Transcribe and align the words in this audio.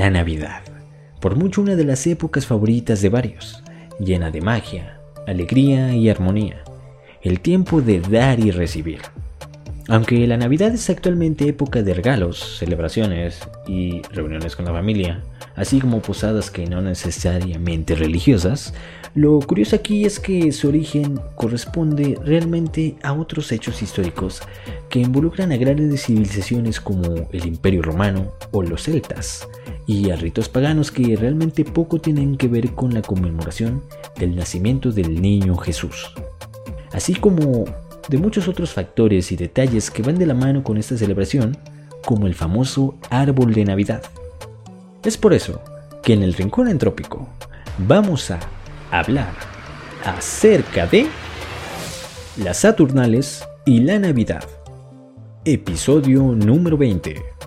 la 0.00 0.08
Navidad, 0.08 0.62
por 1.20 1.36
mucho 1.36 1.60
una 1.60 1.76
de 1.76 1.84
las 1.84 2.06
épocas 2.06 2.46
favoritas 2.46 3.02
de 3.02 3.10
varios, 3.10 3.62
llena 3.98 4.30
de 4.30 4.40
magia, 4.40 4.98
alegría 5.26 5.94
y 5.94 6.08
armonía, 6.08 6.64
el 7.20 7.40
tiempo 7.40 7.82
de 7.82 8.00
dar 8.00 8.40
y 8.40 8.50
recibir. 8.50 9.02
Aunque 9.88 10.26
la 10.26 10.38
Navidad 10.38 10.72
es 10.72 10.88
actualmente 10.88 11.46
época 11.46 11.82
de 11.82 11.92
regalos, 11.92 12.56
celebraciones 12.58 13.40
y 13.68 14.00
reuniones 14.10 14.56
con 14.56 14.64
la 14.64 14.72
familia, 14.72 15.22
así 15.54 15.80
como 15.80 16.00
posadas 16.00 16.50
que 16.50 16.64
no 16.64 16.80
necesariamente 16.80 17.94
religiosas, 17.94 18.72
lo 19.14 19.38
curioso 19.40 19.76
aquí 19.76 20.06
es 20.06 20.18
que 20.18 20.50
su 20.52 20.68
origen 20.68 21.20
corresponde 21.34 22.18
realmente 22.24 22.96
a 23.02 23.12
otros 23.12 23.52
hechos 23.52 23.82
históricos 23.82 24.40
que 24.88 25.00
involucran 25.00 25.52
a 25.52 25.58
grandes 25.58 26.06
civilizaciones 26.06 26.80
como 26.80 27.28
el 27.32 27.46
Imperio 27.46 27.82
Romano 27.82 28.32
o 28.50 28.62
los 28.62 28.84
celtas, 28.84 29.46
y 29.90 30.08
a 30.12 30.14
ritos 30.14 30.48
paganos 30.48 30.92
que 30.92 31.16
realmente 31.16 31.64
poco 31.64 32.00
tienen 32.00 32.36
que 32.36 32.46
ver 32.46 32.76
con 32.76 32.94
la 32.94 33.02
conmemoración 33.02 33.82
del 34.16 34.36
nacimiento 34.36 34.92
del 34.92 35.20
niño 35.20 35.56
Jesús. 35.56 36.12
Así 36.92 37.16
como 37.16 37.64
de 38.08 38.18
muchos 38.18 38.46
otros 38.46 38.70
factores 38.70 39.32
y 39.32 39.36
detalles 39.36 39.90
que 39.90 40.02
van 40.02 40.16
de 40.16 40.26
la 40.26 40.34
mano 40.34 40.62
con 40.62 40.76
esta 40.76 40.96
celebración, 40.96 41.58
como 42.04 42.28
el 42.28 42.36
famoso 42.36 42.94
árbol 43.10 43.52
de 43.52 43.64
Navidad. 43.64 44.04
Es 45.02 45.16
por 45.16 45.32
eso 45.32 45.60
que 46.04 46.12
en 46.12 46.22
el 46.22 46.34
Rincón 46.34 46.68
Entrópico 46.68 47.28
vamos 47.78 48.30
a 48.30 48.38
hablar 48.92 49.32
acerca 50.04 50.86
de 50.86 51.08
las 52.36 52.58
Saturnales 52.58 53.42
y 53.66 53.80
la 53.80 53.98
Navidad. 53.98 54.44
Episodio 55.44 56.22
número 56.22 56.78
20. 56.78 57.39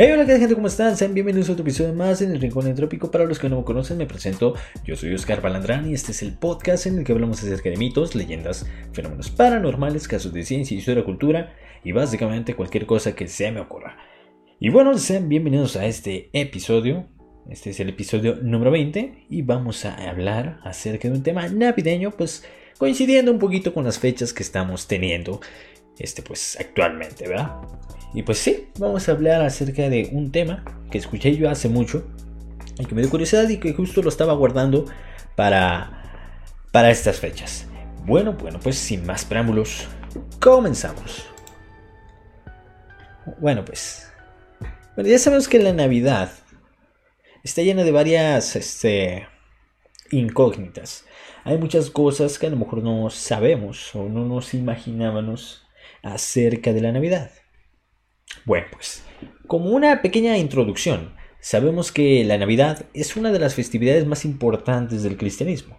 Hey, 0.00 0.12
hola, 0.12 0.24
¿qué 0.26 0.38
gente? 0.38 0.54
¿Cómo 0.54 0.68
están? 0.68 0.96
Sean 0.96 1.12
bienvenidos 1.12 1.48
a 1.48 1.54
otro 1.54 1.64
episodio 1.64 1.92
más 1.92 2.22
en 2.22 2.30
el 2.30 2.40
Rincón 2.40 2.68
Entrópico. 2.68 3.10
Para 3.10 3.24
los 3.24 3.40
que 3.40 3.48
no 3.48 3.56
me 3.56 3.64
conocen, 3.64 3.98
me 3.98 4.06
presento. 4.06 4.54
Yo 4.84 4.94
soy 4.94 5.12
Oscar 5.12 5.42
Balandrán 5.42 5.90
y 5.90 5.92
este 5.92 6.12
es 6.12 6.22
el 6.22 6.34
podcast 6.34 6.86
en 6.86 6.98
el 6.98 7.04
que 7.04 7.10
hablamos 7.10 7.42
acerca 7.42 7.68
de 7.68 7.76
mitos, 7.76 8.14
leyendas, 8.14 8.64
fenómenos 8.92 9.28
paranormales, 9.30 10.06
casos 10.06 10.32
de 10.32 10.44
ciencia, 10.44 10.78
historia, 10.78 11.04
cultura 11.04 11.52
y 11.82 11.90
básicamente 11.90 12.54
cualquier 12.54 12.86
cosa 12.86 13.16
que 13.16 13.26
se 13.26 13.50
me 13.50 13.58
ocurra. 13.58 13.96
Y 14.60 14.68
bueno, 14.68 14.96
sean 14.98 15.28
bienvenidos 15.28 15.74
a 15.74 15.84
este 15.86 16.30
episodio. 16.32 17.08
Este 17.50 17.70
es 17.70 17.80
el 17.80 17.88
episodio 17.88 18.36
número 18.40 18.70
20 18.70 19.26
y 19.28 19.42
vamos 19.42 19.84
a 19.84 19.96
hablar 20.08 20.60
acerca 20.62 21.08
de 21.08 21.14
un 21.14 21.24
tema 21.24 21.48
navideño, 21.48 22.12
pues 22.12 22.44
coincidiendo 22.78 23.32
un 23.32 23.40
poquito 23.40 23.74
con 23.74 23.82
las 23.82 23.98
fechas 23.98 24.32
que 24.32 24.44
estamos 24.44 24.86
teniendo 24.86 25.40
este 25.98 26.22
pues 26.22 26.56
actualmente, 26.60 27.28
¿verdad? 27.28 27.56
Y 28.14 28.22
pues 28.22 28.38
sí, 28.38 28.68
vamos 28.78 29.08
a 29.08 29.12
hablar 29.12 29.42
acerca 29.42 29.88
de 29.88 30.08
un 30.12 30.32
tema 30.32 30.64
que 30.90 30.98
escuché 30.98 31.36
yo 31.36 31.50
hace 31.50 31.68
mucho 31.68 32.04
y 32.78 32.86
que 32.86 32.94
me 32.94 33.02
dio 33.02 33.10
curiosidad 33.10 33.48
y 33.48 33.58
que 33.58 33.74
justo 33.74 34.02
lo 34.02 34.08
estaba 34.08 34.32
guardando 34.34 34.86
para, 35.36 36.02
para 36.72 36.90
estas 36.90 37.18
fechas. 37.18 37.66
Bueno, 38.06 38.32
bueno, 38.32 38.58
pues 38.62 38.78
sin 38.78 39.04
más 39.04 39.24
preámbulos, 39.24 39.86
comenzamos. 40.40 41.26
Bueno, 43.38 43.64
pues. 43.64 44.10
Bueno, 44.94 45.10
ya 45.10 45.18
sabemos 45.18 45.48
que 45.48 45.58
la 45.58 45.72
Navidad 45.72 46.30
está 47.44 47.62
llena 47.62 47.84
de 47.84 47.92
varias 47.92 48.56
este, 48.56 49.28
incógnitas. 50.10 51.04
Hay 51.44 51.58
muchas 51.58 51.90
cosas 51.90 52.38
que 52.38 52.46
a 52.46 52.50
lo 52.50 52.56
mejor 52.56 52.82
no 52.82 53.10
sabemos 53.10 53.94
o 53.94 54.08
no 54.08 54.24
nos 54.24 54.54
imaginábamos 54.54 55.67
acerca 56.02 56.72
de 56.72 56.80
la 56.80 56.92
Navidad. 56.92 57.30
Bueno, 58.44 58.66
pues, 58.72 59.04
como 59.46 59.70
una 59.70 60.02
pequeña 60.02 60.36
introducción, 60.38 61.14
sabemos 61.40 61.92
que 61.92 62.24
la 62.24 62.38
Navidad 62.38 62.86
es 62.94 63.16
una 63.16 63.32
de 63.32 63.38
las 63.38 63.54
festividades 63.54 64.06
más 64.06 64.24
importantes 64.24 65.02
del 65.02 65.16
cristianismo. 65.16 65.78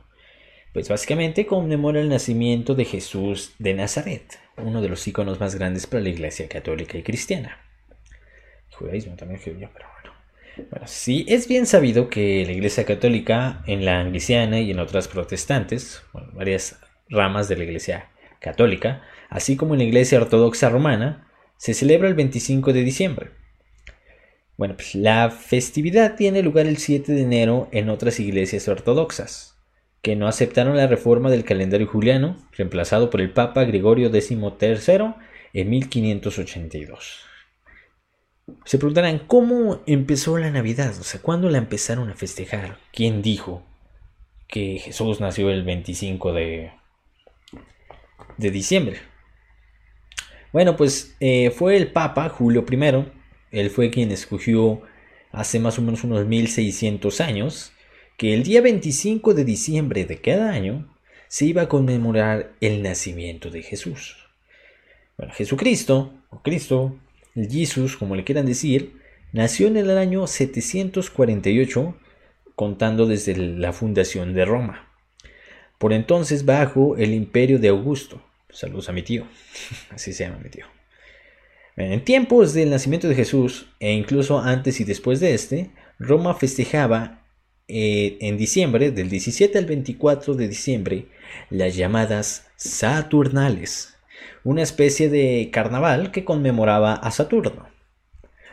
Pues 0.73 0.87
básicamente 0.87 1.47
conmemora 1.47 1.99
el 1.99 2.09
nacimiento 2.09 2.75
de 2.75 2.85
Jesús 2.85 3.53
de 3.57 3.73
Nazaret, 3.73 4.39
uno 4.57 4.81
de 4.81 4.89
los 4.89 5.07
iconos 5.07 5.39
más 5.39 5.55
grandes 5.55 5.87
para 5.87 6.03
la 6.03 6.09
Iglesia 6.09 6.47
católica 6.47 6.97
y 6.97 7.03
cristiana. 7.03 7.57
El 8.69 8.75
judaísmo 8.75 9.15
también, 9.15 9.39
pero 9.43 9.57
bueno. 9.57 10.69
Bueno, 10.69 10.87
sí, 10.87 11.25
es 11.27 11.47
bien 11.47 11.65
sabido 11.65 12.09
que 12.09 12.45
la 12.45 12.51
Iglesia 12.51 12.85
católica, 12.85 13.63
en 13.65 13.83
la 13.83 13.99
angliciana 13.99 14.59
y 14.59 14.71
en 14.71 14.79
otras 14.79 15.07
protestantes, 15.07 16.03
varias 16.33 16.79
ramas 17.09 17.49
de 17.49 17.57
la 17.57 17.63
Iglesia 17.63 18.09
católica, 18.39 19.01
así 19.29 19.55
como 19.55 19.73
en 19.73 19.79
la 19.79 19.85
Iglesia 19.85 20.19
ortodoxa 20.19 20.69
romana, 20.69 21.27
se 21.57 21.73
celebra 21.73 22.07
el 22.07 22.15
25 22.15 22.73
de 22.73 22.83
diciembre. 22.83 23.31
Bueno, 24.57 24.75
pues 24.75 24.95
la 24.95 25.29
festividad 25.29 26.15
tiene 26.15 26.41
lugar 26.41 26.67
el 26.67 26.77
7 26.77 27.13
de 27.13 27.21
enero 27.21 27.69
en 27.71 27.89
otras 27.89 28.19
iglesias 28.19 28.67
ortodoxas, 28.67 29.57
que 30.01 30.15
no 30.15 30.27
aceptaron 30.27 30.75
la 30.75 30.87
reforma 30.87 31.29
del 31.29 31.45
calendario 31.45 31.87
juliano, 31.87 32.35
reemplazado 32.51 33.09
por 33.09 33.21
el 33.21 33.31
Papa 33.31 33.63
Gregorio 33.63 34.09
XIII 34.11 35.15
en 35.53 35.69
1582. 35.69 37.19
Se 38.65 38.77
preguntarán, 38.77 39.19
¿cómo 39.19 39.81
empezó 39.85 40.37
la 40.37 40.51
Navidad? 40.51 40.93
O 40.99 41.03
sea, 41.03 41.21
¿cuándo 41.21 41.49
la 41.49 41.57
empezaron 41.57 42.09
a 42.09 42.15
festejar? 42.15 42.79
¿Quién 42.91 43.21
dijo 43.21 43.63
que 44.47 44.79
Jesús 44.79 45.19
nació 45.21 45.49
el 45.51 45.63
25 45.63 46.33
de, 46.33 46.71
de 48.37 48.51
diciembre? 48.51 49.08
Bueno, 50.51 50.75
pues 50.75 51.15
eh, 51.19 51.51
fue 51.51 51.77
el 51.77 51.91
Papa 51.91 52.29
Julio 52.29 52.65
I, 52.69 53.05
él 53.51 53.69
fue 53.69 53.89
quien 53.91 54.11
escogió 54.11 54.81
hace 55.31 55.59
más 55.59 55.77
o 55.77 55.81
menos 55.81 56.03
unos 56.03 56.25
1600 56.25 57.21
años 57.21 57.71
que 58.17 58.33
el 58.33 58.43
día 58.43 58.61
25 58.61 59.33
de 59.33 59.45
diciembre 59.45 60.05
de 60.05 60.17
cada 60.19 60.51
año 60.51 60.93
se 61.27 61.45
iba 61.45 61.63
a 61.63 61.69
conmemorar 61.69 62.53
el 62.61 62.81
nacimiento 62.81 63.51
de 63.51 63.61
Jesús. 63.61 64.17
Bueno, 65.17 65.33
Jesucristo, 65.33 66.13
o 66.29 66.41
Cristo, 66.41 66.97
el 67.35 67.49
Jesús, 67.49 67.95
como 67.95 68.15
le 68.15 68.23
quieran 68.23 68.45
decir, 68.45 68.99
nació 69.31 69.67
en 69.67 69.77
el 69.77 69.95
año 69.97 70.25
748, 70.25 71.95
contando 72.55 73.05
desde 73.05 73.35
la 73.37 73.71
fundación 73.71 74.33
de 74.33 74.45
Roma. 74.45 74.89
Por 75.77 75.93
entonces 75.93 76.43
bajo 76.45 76.97
el 76.97 77.13
imperio 77.13 77.59
de 77.59 77.69
Augusto. 77.69 78.21
Saludos 78.49 78.89
a 78.89 78.91
mi 78.91 79.03
tío. 79.03 79.27
Así 79.89 80.13
se 80.13 80.25
llama 80.25 80.39
mi 80.43 80.49
tío. 80.49 80.65
En 81.75 82.03
tiempos 82.03 82.53
del 82.53 82.71
nacimiento 82.71 83.07
de 83.07 83.15
Jesús, 83.15 83.67
e 83.79 83.93
incluso 83.93 84.39
antes 84.39 84.81
y 84.81 84.83
después 84.83 85.19
de 85.21 85.33
este, 85.33 85.71
Roma 85.97 86.33
festejaba 86.33 87.23
eh, 87.69 88.17
en 88.19 88.35
diciembre, 88.35 88.91
del 88.91 89.09
17 89.09 89.57
al 89.57 89.65
24 89.65 90.33
de 90.33 90.47
diciembre, 90.47 91.05
las 91.49 91.75
llamadas 91.75 92.47
Saturnales, 92.57 93.95
una 94.43 94.63
especie 94.63 95.09
de 95.09 95.49
carnaval 95.53 96.11
que 96.11 96.25
conmemoraba 96.25 96.95
a 96.95 97.11
Saturno. 97.11 97.69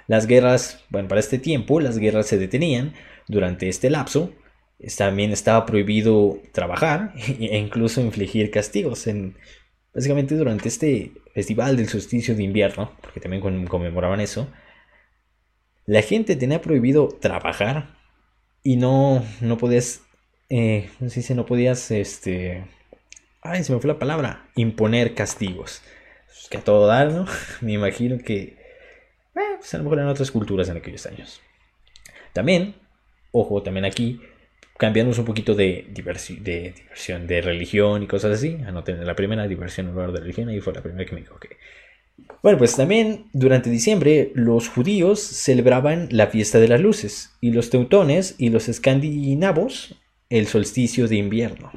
Las 0.06 0.26
guerras, 0.26 0.84
bueno, 0.90 1.08
para 1.08 1.20
este 1.20 1.38
tiempo 1.38 1.80
las 1.80 1.98
guerras 1.98 2.26
se 2.26 2.38
detenían 2.38 2.94
durante 3.26 3.68
este 3.68 3.90
lapso. 3.90 4.32
También 4.96 5.32
estaba 5.32 5.66
prohibido 5.66 6.38
trabajar 6.52 7.12
e 7.40 7.58
incluso 7.58 8.00
infligir 8.00 8.50
castigos 8.50 9.06
en 9.06 9.36
Básicamente 9.96 10.34
durante 10.34 10.68
este 10.68 11.12
festival 11.32 11.78
del 11.78 11.88
solsticio 11.88 12.34
de 12.34 12.42
invierno, 12.42 12.92
porque 13.00 13.18
también 13.18 13.40
conmemoraban 13.66 14.20
eso, 14.20 14.46
la 15.86 16.02
gente 16.02 16.36
tenía 16.36 16.60
prohibido 16.60 17.08
trabajar 17.08 17.96
y 18.62 18.76
no, 18.76 19.24
no 19.40 19.56
podías, 19.56 20.02
no 20.50 21.08
sé 21.08 21.22
si 21.22 21.32
no 21.32 21.46
podías, 21.46 21.90
este, 21.90 22.66
ay, 23.40 23.64
se 23.64 23.72
me 23.72 23.80
fue 23.80 23.88
la 23.88 23.98
palabra, 23.98 24.50
imponer 24.54 25.14
castigos. 25.14 25.80
que 26.50 26.58
a 26.58 26.60
todo 26.60 26.86
dar, 26.86 27.10
¿no? 27.10 27.24
me 27.62 27.72
imagino 27.72 28.18
que, 28.18 28.58
eh, 29.34 29.56
pues 29.56 29.72
a 29.72 29.78
lo 29.78 29.84
mejor 29.84 30.00
en 30.00 30.08
otras 30.08 30.30
culturas 30.30 30.68
en 30.68 30.76
aquellos 30.76 31.06
años. 31.06 31.40
También, 32.34 32.74
ojo, 33.32 33.62
también 33.62 33.86
aquí, 33.86 34.20
cambiamos 34.78 35.18
un 35.18 35.24
poquito 35.24 35.54
de, 35.54 35.86
diversión 35.90 37.26
de 37.26 37.40
religión 37.40 38.02
y 38.02 38.06
cosas 38.06 38.38
así. 38.38 38.58
Anoten 38.66 39.04
la 39.06 39.16
primera 39.16 39.46
diversión 39.46 39.88
en 39.88 39.94
lugar 39.94 40.12
de 40.12 40.20
religión, 40.20 40.50
y 40.50 40.60
fue 40.60 40.74
la 40.74 40.82
primera 40.82 41.04
que 41.04 41.14
me 41.14 41.20
equivoqué. 41.20 41.56
Bueno, 42.42 42.58
pues 42.58 42.76
también 42.76 43.26
durante 43.32 43.70
diciembre 43.70 44.32
los 44.34 44.68
judíos 44.68 45.20
celebraban 45.20 46.08
la 46.10 46.28
fiesta 46.28 46.58
de 46.58 46.68
las 46.68 46.80
luces 46.80 47.36
y 47.40 47.50
los 47.50 47.70
teutones 47.70 48.36
y 48.38 48.48
los 48.48 48.68
escandinavos 48.68 49.96
el 50.30 50.46
solsticio 50.46 51.08
de 51.08 51.16
invierno. 51.16 51.72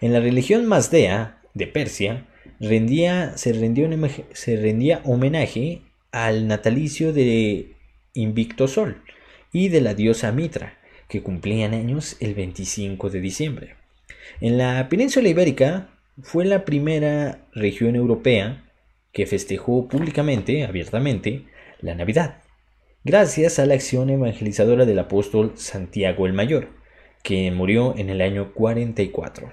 En 0.00 0.12
la 0.12 0.20
religión 0.20 0.66
mazdea 0.66 1.40
de 1.54 1.66
Persia, 1.66 2.26
se, 2.60 3.36
se 4.32 4.56
rendía 4.56 5.00
homenaje 5.04 5.82
al 6.12 6.48
natalicio 6.48 7.12
de 7.12 7.76
Invicto 8.14 8.68
Sol 8.68 9.02
y 9.52 9.68
de 9.68 9.80
la 9.80 9.94
diosa 9.94 10.32
Mitra, 10.32 10.78
que 11.08 11.22
cumplían 11.22 11.74
años 11.74 12.16
el 12.20 12.34
25 12.34 13.10
de 13.10 13.20
diciembre. 13.20 13.76
En 14.40 14.58
la 14.58 14.88
península 14.88 15.28
ibérica 15.28 15.90
fue 16.22 16.44
la 16.44 16.64
primera 16.64 17.46
región 17.52 17.96
europea 17.96 18.64
que 19.12 19.26
festejó 19.26 19.88
públicamente, 19.88 20.64
abiertamente, 20.64 21.46
la 21.80 21.94
Navidad, 21.94 22.42
gracias 23.04 23.58
a 23.58 23.66
la 23.66 23.74
acción 23.74 24.10
evangelizadora 24.10 24.84
del 24.84 24.98
apóstol 24.98 25.52
Santiago 25.56 26.26
el 26.26 26.32
Mayor, 26.32 26.68
que 27.22 27.50
murió 27.50 27.96
en 27.96 28.10
el 28.10 28.20
año 28.20 28.52
44. 28.52 29.52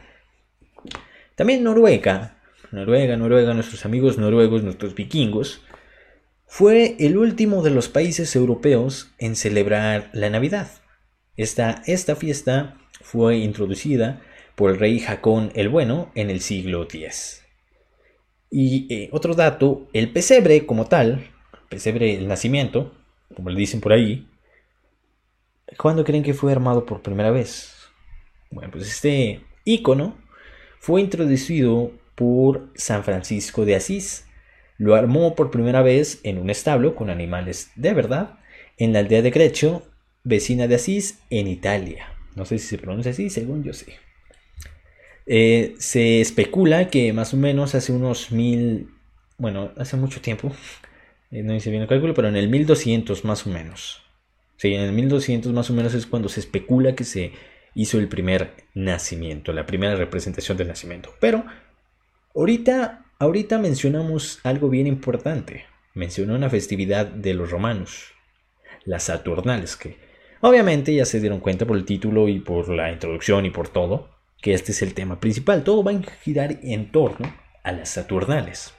También 1.36 1.64
Noruega, 1.64 2.38
Noruega, 2.72 3.18
Noruega, 3.18 3.54
nuestros 3.54 3.86
amigos 3.86 4.18
noruegos, 4.18 4.64
nuestros 4.64 4.96
vikingos, 4.96 5.62
fue 6.46 6.96
el 7.00 7.18
último 7.18 7.64
de 7.64 7.72
los 7.72 7.90
países 7.90 8.36
europeos 8.36 9.14
en 9.18 9.36
celebrar 9.36 10.10
la 10.14 10.30
Navidad. 10.30 10.68
Esta, 11.36 11.82
esta 11.88 12.16
fiesta 12.16 12.78
fue 13.02 13.38
introducida 13.38 14.22
por 14.56 14.70
el 14.70 14.80
rey 14.80 15.00
Jacón 15.00 15.52
el 15.56 15.70
Bueno 15.70 16.12
en 16.14 16.30
el 16.30 16.42
siglo 16.42 16.84
X. 16.84 17.44
Y 18.52 18.94
eh, 18.94 19.10
otro 19.12 19.34
dato, 19.34 19.88
el 19.94 20.12
pesebre 20.12 20.68
como 20.68 20.86
tal, 20.86 21.32
pesebre 21.70 22.16
el 22.16 22.28
nacimiento, 22.28 22.94
como 23.36 23.50
le 23.50 23.60
dicen 23.60 23.82
por 23.82 23.94
ahí, 23.94 24.28
¿cuándo 25.78 26.04
creen 26.04 26.22
que 26.22 26.36
fue 26.36 26.52
armado 26.52 26.86
por 26.86 27.02
primera 27.02 27.32
vez? 27.32 27.74
Bueno, 28.52 28.70
pues 28.72 28.88
este 28.88 29.42
icono 29.66 30.16
fue 30.80 31.02
introducido 31.02 31.92
por 32.14 32.70
San 32.76 33.04
Francisco 33.04 33.66
de 33.66 33.76
Asís. 33.76 34.28
Lo 34.78 34.94
armó 34.94 35.34
por 35.34 35.50
primera 35.50 35.82
vez 35.82 36.20
en 36.24 36.38
un 36.38 36.52
establo 36.52 36.96
con 36.96 37.10
animales 37.10 37.72
de 37.76 37.94
verdad 37.96 38.38
en 38.78 38.94
la 38.94 39.00
aldea 39.00 39.24
de 39.24 39.32
Grecho, 39.32 39.84
vecina 40.24 40.68
de 40.68 40.76
Asís, 40.76 41.20
en 41.30 41.48
Italia. 41.48 42.14
No 42.36 42.46
sé 42.46 42.58
si 42.58 42.68
se 42.68 42.78
pronuncia 42.78 43.12
así, 43.12 43.30
según 43.30 43.64
yo 43.64 43.74
sé. 43.74 43.94
Eh, 45.26 45.76
se 45.78 46.22
especula 46.22 46.90
que 46.90 47.14
más 47.14 47.34
o 47.34 47.38
menos 47.38 47.76
hace 47.76 47.92
unos 47.92 48.32
mil, 48.32 48.90
bueno, 49.38 49.72
hace 49.78 49.96
mucho 49.96 50.22
tiempo, 50.22 50.52
eh, 51.32 51.44
no 51.44 51.56
hice 51.56 51.70
bien 51.70 51.84
el 51.84 51.88
cálculo, 51.88 52.14
pero 52.14 52.28
en 52.28 52.36
el 52.36 52.50
1200 52.50 53.24
más 53.26 53.48
o 53.48 53.50
menos. 53.50 54.02
Sí, 54.58 54.74
en 54.74 54.82
el 54.82 54.92
1200 54.94 55.52
más 55.54 55.70
o 55.70 55.74
menos 55.74 55.94
es 55.94 56.06
cuando 56.06 56.30
se 56.30 56.40
especula 56.40 56.96
que 56.96 57.04
se 57.04 57.34
hizo 57.76 58.00
el 58.00 58.08
primer 58.08 58.52
nacimiento, 58.74 59.52
la 59.52 59.66
primera 59.66 59.96
representación 59.96 60.58
del 60.58 60.68
nacimiento. 60.68 61.14
Pero 61.20 61.46
ahorita, 62.36 63.06
ahorita 63.20 63.58
mencionamos 63.60 64.40
algo 64.44 64.70
bien 64.70 64.88
importante. 64.88 65.66
Mencionó 65.96 66.36
una 66.36 66.50
festividad 66.50 67.06
de 67.06 67.34
los 67.34 67.52
romanos, 67.52 68.14
las 68.86 69.04
Saturnales, 69.04 69.76
que 69.76 69.98
obviamente 70.44 70.94
ya 70.94 71.06
se 71.06 71.20
dieron 71.20 71.40
cuenta 71.40 71.66
por 71.66 71.78
el 71.78 71.86
título 71.86 72.28
y 72.28 72.40
por 72.40 72.70
la 72.70 72.92
introducción 72.92 73.46
y 73.46 73.50
por 73.50 73.70
todo, 73.70 74.10
que 74.42 74.54
este 74.54 74.74
es 74.74 74.82
el 74.82 74.94
tema 74.94 75.20
principal. 75.20 75.64
Todo 75.64 75.84
va 75.84 75.92
a 75.92 76.02
girar 76.22 76.60
en 76.62 76.92
torno 76.92 77.34
a 77.64 77.72
las 77.72 77.90
Saturnales. 77.90 78.74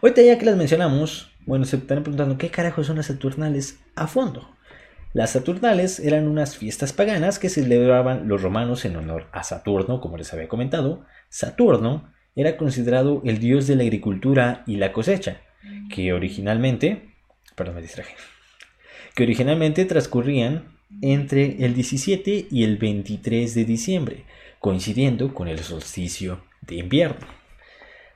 Ahorita 0.00 0.22
ya 0.22 0.38
que 0.38 0.46
las 0.46 0.56
mencionamos, 0.56 1.32
bueno, 1.44 1.64
se 1.64 1.76
están 1.76 2.04
preguntando 2.04 2.38
qué 2.38 2.50
carajo 2.50 2.84
son 2.84 2.96
las 2.96 3.06
Saturnales 3.06 3.80
a 3.96 4.06
fondo. 4.06 4.48
Las 5.12 5.30
Saturnales 5.30 5.98
eran 5.98 6.28
unas 6.28 6.56
fiestas 6.56 6.92
paganas 6.92 7.40
que 7.40 7.48
celebraban 7.48 8.28
los 8.28 8.40
romanos 8.42 8.84
en 8.84 8.94
honor 8.94 9.26
a 9.32 9.42
Saturno, 9.42 10.00
como 10.00 10.16
les 10.18 10.32
había 10.32 10.46
comentado. 10.46 11.04
Saturno 11.28 12.12
era 12.36 12.56
considerado 12.56 13.22
el 13.24 13.40
dios 13.40 13.66
de 13.66 13.74
la 13.74 13.82
agricultura 13.82 14.62
y 14.66 14.76
la 14.76 14.92
cosecha, 14.92 15.40
que 15.92 16.12
originalmente, 16.12 17.14
perdón, 17.56 17.76
me 17.76 17.82
distraje, 17.82 18.14
que 19.18 19.24
originalmente 19.24 19.84
transcurrían 19.84 20.68
entre 21.02 21.64
el 21.64 21.74
17 21.74 22.46
y 22.52 22.62
el 22.62 22.76
23 22.76 23.52
de 23.52 23.64
diciembre, 23.64 24.24
coincidiendo 24.60 25.34
con 25.34 25.48
el 25.48 25.58
solsticio 25.58 26.44
de 26.60 26.76
invierno. 26.76 27.26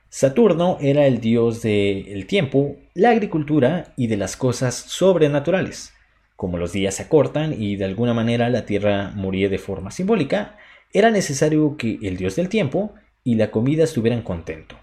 Saturno 0.07 0.77
era 0.79 1.05
el 1.05 1.19
dios 1.19 1.61
del 1.61 2.25
tiempo, 2.25 2.77
la 2.93 3.09
agricultura 3.09 3.93
y 3.97 4.07
de 4.07 4.15
las 4.15 4.37
cosas 4.37 4.75
sobrenaturales. 4.75 5.93
Como 6.37 6.57
los 6.57 6.71
días 6.71 6.95
se 6.95 7.03
acortan 7.03 7.53
y 7.61 7.75
de 7.75 7.83
alguna 7.83 8.13
manera 8.13 8.49
la 8.49 8.65
Tierra 8.65 9.11
moría 9.13 9.49
de 9.49 9.57
forma 9.57 9.91
simbólica, 9.91 10.57
era 10.93 11.11
necesario 11.11 11.75
que 11.75 11.99
el 12.01 12.15
dios 12.15 12.37
del 12.37 12.47
tiempo 12.47 12.93
y 13.25 13.35
la 13.35 13.51
comida 13.51 13.83
estuvieran 13.83 14.21
contentos. 14.21 14.79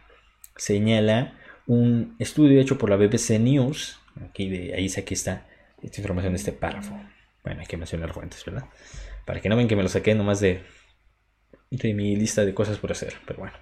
Señala 0.55 1.39
un 1.67 2.15
estudio 2.19 2.61
hecho 2.61 2.77
por 2.77 2.91
la 2.91 2.97
BBC 2.97 3.41
News, 3.41 3.99
aquí 4.23 4.51
de 4.51 4.75
ahí 4.75 4.91
saqué 4.91 5.15
esta, 5.15 5.47
esta 5.83 6.01
información 6.01 6.33
de 6.33 6.39
este 6.39 6.53
párrafo. 6.53 6.99
Bueno, 7.45 7.61
hay 7.61 7.67
que 7.67 7.77
mencionar 7.77 8.13
fuentes, 8.13 8.45
¿verdad? 8.45 8.65
Para 9.25 9.41
que 9.41 9.49
no 9.49 9.57
ven 9.57 9.69
que 9.69 9.77
me 9.77 9.83
lo 9.83 9.89
saqué 9.89 10.15
nomás 10.15 10.41
de, 10.41 10.63
de 11.71 11.95
mi 11.95 12.17
lista 12.17 12.45
de 12.45 12.55
cosas 12.55 12.79
por 12.79 12.93
hacer, 12.93 13.15
pero 13.27 13.41
bueno. 13.41 13.57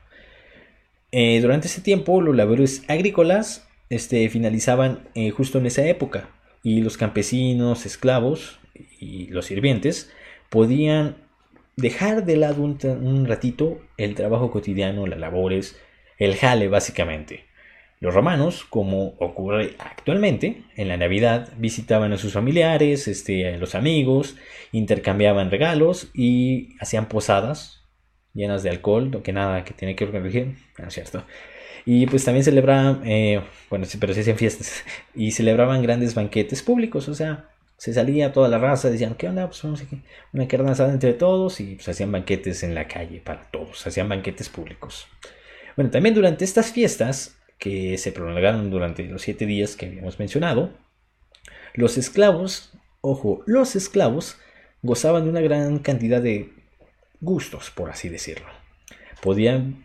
Eh, 1.10 1.40
durante 1.40 1.68
ese 1.68 1.80
tiempo, 1.80 2.20
los 2.20 2.36
labores 2.36 2.84
agrícolas 2.88 3.66
este, 3.88 4.28
finalizaban 4.28 5.08
eh, 5.14 5.30
justo 5.30 5.58
en 5.58 5.66
esa 5.66 5.86
época 5.86 6.30
y 6.62 6.82
los 6.82 6.96
campesinos, 6.96 7.86
esclavos 7.86 8.58
y 9.00 9.28
los 9.28 9.46
sirvientes 9.46 10.12
podían 10.50 11.16
dejar 11.76 12.24
de 12.24 12.36
lado 12.36 12.62
un, 12.62 12.78
un 12.84 13.26
ratito 13.26 13.80
el 13.96 14.14
trabajo 14.14 14.50
cotidiano, 14.50 15.06
las 15.06 15.18
labores, 15.18 15.80
el 16.18 16.36
jale 16.36 16.68
básicamente. 16.68 17.47
Los 18.00 18.14
romanos, 18.14 18.64
como 18.64 19.14
ocurre 19.18 19.74
actualmente, 19.78 20.62
en 20.76 20.88
la 20.88 20.96
Navidad 20.96 21.48
visitaban 21.56 22.12
a 22.12 22.16
sus 22.18 22.32
familiares, 22.32 23.08
este, 23.08 23.52
a 23.52 23.58
los 23.58 23.74
amigos, 23.74 24.36
intercambiaban 24.70 25.50
regalos 25.50 26.08
y 26.14 26.76
hacían 26.80 27.08
posadas 27.08 27.82
llenas 28.34 28.62
de 28.62 28.70
alcohol, 28.70 29.10
lo 29.10 29.22
que 29.22 29.32
nada 29.32 29.64
que 29.64 29.74
tiene 29.74 29.96
que 29.96 30.04
ver 30.04 30.12
con 30.12 30.22
religión, 30.22 30.56
no 30.78 30.86
es 30.86 30.94
cierto. 30.94 31.24
Y 31.84 32.06
pues 32.06 32.24
también 32.24 32.44
celebraban, 32.44 33.02
eh, 33.04 33.42
bueno, 33.68 33.86
pero 33.98 34.14
se 34.14 34.20
hacían 34.20 34.36
fiestas, 34.36 34.84
y 35.14 35.32
celebraban 35.32 35.82
grandes 35.82 36.14
banquetes 36.14 36.62
públicos, 36.62 37.08
o 37.08 37.14
sea, 37.14 37.48
se 37.78 37.92
salía 37.92 38.32
toda 38.32 38.48
la 38.48 38.58
raza, 38.58 38.90
decían, 38.90 39.14
¿qué 39.14 39.28
onda? 39.28 39.46
Pues 39.46 39.62
vamos 39.62 39.82
aquí, 39.82 40.02
una 40.32 40.46
carne 40.46 40.72
entre 40.92 41.14
todos, 41.14 41.60
y 41.60 41.74
pues 41.76 41.88
hacían 41.88 42.12
banquetes 42.12 42.62
en 42.62 42.74
la 42.74 42.86
calle 42.86 43.20
para 43.20 43.50
todos, 43.50 43.84
hacían 43.86 44.08
banquetes 44.08 44.48
públicos. 44.48 45.08
Bueno, 45.74 45.90
también 45.90 46.14
durante 46.14 46.44
estas 46.44 46.72
fiestas 46.72 47.37
que 47.58 47.98
se 47.98 48.12
prolongaron 48.12 48.70
durante 48.70 49.04
los 49.04 49.22
siete 49.22 49.46
días 49.46 49.76
que 49.76 49.86
habíamos 49.86 50.18
mencionado, 50.18 50.72
los 51.74 51.98
esclavos, 51.98 52.72
ojo, 53.00 53.42
los 53.46 53.76
esclavos 53.76 54.38
gozaban 54.82 55.24
de 55.24 55.30
una 55.30 55.40
gran 55.40 55.78
cantidad 55.80 56.22
de 56.22 56.52
gustos, 57.20 57.70
por 57.70 57.90
así 57.90 58.08
decirlo. 58.08 58.46
Podían... 59.22 59.84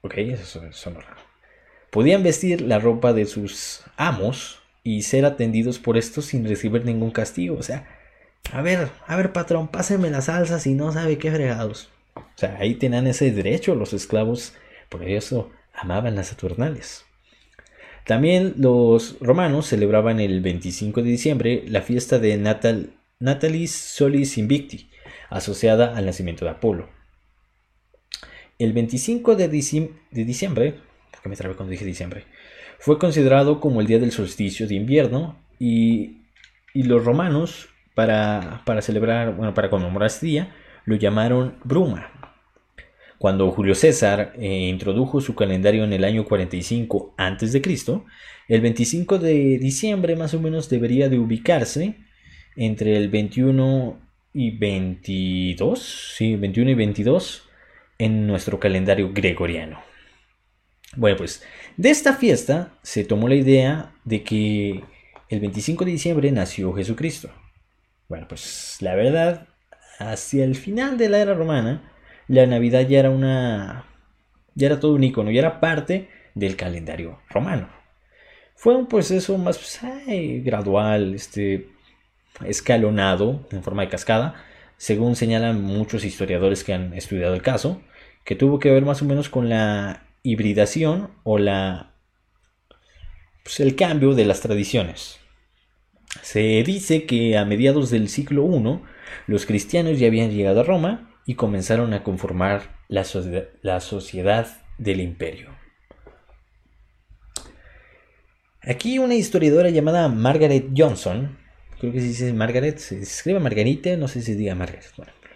Ok, 0.00 0.14
eso 0.18 0.60
son 0.72 0.94
raro. 0.96 1.22
Podían 1.90 2.22
vestir 2.22 2.62
la 2.62 2.78
ropa 2.78 3.12
de 3.12 3.26
sus 3.26 3.82
amos 3.96 4.60
y 4.82 5.02
ser 5.02 5.24
atendidos 5.24 5.78
por 5.78 5.96
estos 5.96 6.24
sin 6.26 6.48
recibir 6.48 6.84
ningún 6.84 7.10
castigo. 7.10 7.56
O 7.56 7.62
sea, 7.62 7.86
a 8.50 8.62
ver, 8.62 8.88
a 9.06 9.16
ver, 9.16 9.32
patrón, 9.32 9.68
pásenme 9.68 10.10
las 10.10 10.24
salsas 10.24 10.66
y 10.66 10.74
no 10.74 10.90
sabe 10.90 11.18
qué 11.18 11.30
fregados. 11.30 11.90
O 12.14 12.22
sea, 12.34 12.56
ahí 12.58 12.74
tenían 12.74 13.06
ese 13.06 13.30
derecho 13.30 13.74
los 13.74 13.92
esclavos. 13.92 14.54
Por 14.88 15.04
eso 15.04 15.50
amaban 15.72 16.14
las 16.14 16.28
Saturnales. 16.28 17.06
También 18.04 18.54
los 18.58 19.16
romanos 19.20 19.66
celebraban 19.66 20.18
el 20.18 20.40
25 20.40 21.02
de 21.02 21.08
diciembre 21.08 21.64
la 21.68 21.82
fiesta 21.82 22.18
de 22.18 22.36
Natal, 22.36 22.94
Natalis 23.20 23.72
Solis 23.72 24.38
Invicti, 24.38 24.90
asociada 25.30 25.96
al 25.96 26.06
nacimiento 26.06 26.44
de 26.44 26.50
Apolo. 26.50 26.88
El 28.58 28.72
25 28.72 29.36
de, 29.36 29.48
diciembre, 29.48 30.80
me 31.24 31.36
cuando 31.36 31.66
dije 31.66 31.84
diciembre, 31.84 32.24
fue 32.78 32.98
considerado 32.98 33.60
como 33.60 33.80
el 33.80 33.86
día 33.86 33.98
del 33.98 34.12
solsticio 34.12 34.66
de 34.66 34.74
invierno 34.74 35.36
y, 35.58 36.18
los 36.74 37.04
romanos, 37.04 37.68
para, 37.94 38.62
para 38.64 38.82
celebrar, 38.82 39.34
bueno, 39.36 39.54
para 39.54 39.70
conmemorar 39.70 40.08
este 40.08 40.26
día, 40.26 40.54
lo 40.84 40.96
llamaron 40.96 41.56
Bruma, 41.64 42.11
cuando 43.22 43.52
Julio 43.52 43.76
César 43.76 44.32
eh, 44.36 44.66
introdujo 44.68 45.20
su 45.20 45.36
calendario 45.36 45.84
en 45.84 45.92
el 45.92 46.02
año 46.02 46.24
45 46.24 47.14
a.C., 47.16 47.62
el 48.48 48.60
25 48.60 49.18
de 49.20 49.58
diciembre 49.58 50.16
más 50.16 50.34
o 50.34 50.40
menos 50.40 50.68
debería 50.68 51.08
de 51.08 51.20
ubicarse 51.20 51.98
entre 52.56 52.96
el 52.96 53.10
21 53.10 54.00
y 54.34 54.58
22, 54.58 56.14
sí, 56.16 56.34
21 56.34 56.70
y 56.70 56.74
22 56.74 57.48
en 57.98 58.26
nuestro 58.26 58.58
calendario 58.58 59.12
gregoriano. 59.12 59.78
Bueno, 60.96 61.16
pues 61.18 61.44
de 61.76 61.90
esta 61.90 62.14
fiesta 62.14 62.76
se 62.82 63.04
tomó 63.04 63.28
la 63.28 63.36
idea 63.36 63.94
de 64.04 64.24
que 64.24 64.82
el 65.28 65.38
25 65.38 65.84
de 65.84 65.92
diciembre 65.92 66.32
nació 66.32 66.72
Jesucristo. 66.72 67.30
Bueno, 68.08 68.26
pues 68.26 68.78
la 68.80 68.96
verdad, 68.96 69.46
hacia 70.00 70.42
el 70.42 70.56
final 70.56 70.98
de 70.98 71.08
la 71.08 71.20
era 71.20 71.34
romana, 71.34 71.91
la 72.28 72.46
Navidad 72.46 72.86
ya 72.86 73.00
era 73.00 73.10
una 73.10 73.86
Ya 74.54 74.66
era 74.66 74.80
todo 74.80 74.94
un 74.94 75.04
icono, 75.04 75.30
ya 75.30 75.40
era 75.40 75.60
parte 75.60 76.08
del 76.34 76.56
calendario 76.56 77.20
romano. 77.28 77.68
Fue 78.54 78.76
un 78.76 78.86
proceso 78.86 79.38
más 79.38 79.58
pues, 79.58 79.80
gradual, 80.44 81.14
este, 81.14 81.68
escalonado 82.44 83.46
en 83.50 83.62
forma 83.62 83.82
de 83.82 83.88
cascada, 83.88 84.34
según 84.76 85.16
señalan 85.16 85.62
muchos 85.62 86.04
historiadores 86.04 86.64
que 86.64 86.74
han 86.74 86.94
estudiado 86.94 87.34
el 87.34 87.42
caso, 87.42 87.82
que 88.24 88.36
tuvo 88.36 88.58
que 88.58 88.70
ver 88.70 88.84
más 88.84 89.02
o 89.02 89.04
menos 89.04 89.28
con 89.28 89.48
la 89.48 90.06
hibridación 90.22 91.10
o 91.24 91.38
la 91.38 91.92
pues, 93.42 93.60
el 93.60 93.74
cambio 93.74 94.14
de 94.14 94.24
las 94.24 94.40
tradiciones. 94.40 95.18
Se 96.20 96.62
dice 96.62 97.06
que 97.06 97.38
a 97.38 97.44
mediados 97.44 97.90
del 97.90 98.08
siglo 98.08 98.44
I 98.44 98.80
los 99.26 99.46
cristianos 99.46 99.98
ya 99.98 100.08
habían 100.08 100.30
llegado 100.30 100.60
a 100.60 100.64
Roma 100.64 101.11
y 101.26 101.34
comenzaron 101.34 101.94
a 101.94 102.02
conformar 102.02 102.76
la, 102.88 103.04
la 103.62 103.80
sociedad 103.80 104.46
del 104.78 105.00
imperio. 105.00 105.50
Aquí 108.62 108.98
una 108.98 109.14
historiadora 109.14 109.70
llamada 109.70 110.08
Margaret 110.08 110.68
Johnson, 110.76 111.36
creo 111.80 111.92
que 111.92 112.00
se 112.00 112.06
dice 112.06 112.32
Margaret, 112.32 112.78
se 112.78 113.00
escribe 113.00 113.40
Margarita, 113.40 113.96
no 113.96 114.06
sé 114.06 114.20
si 114.20 114.32
se 114.32 114.38
diga 114.38 114.54
Margaret. 114.54 114.84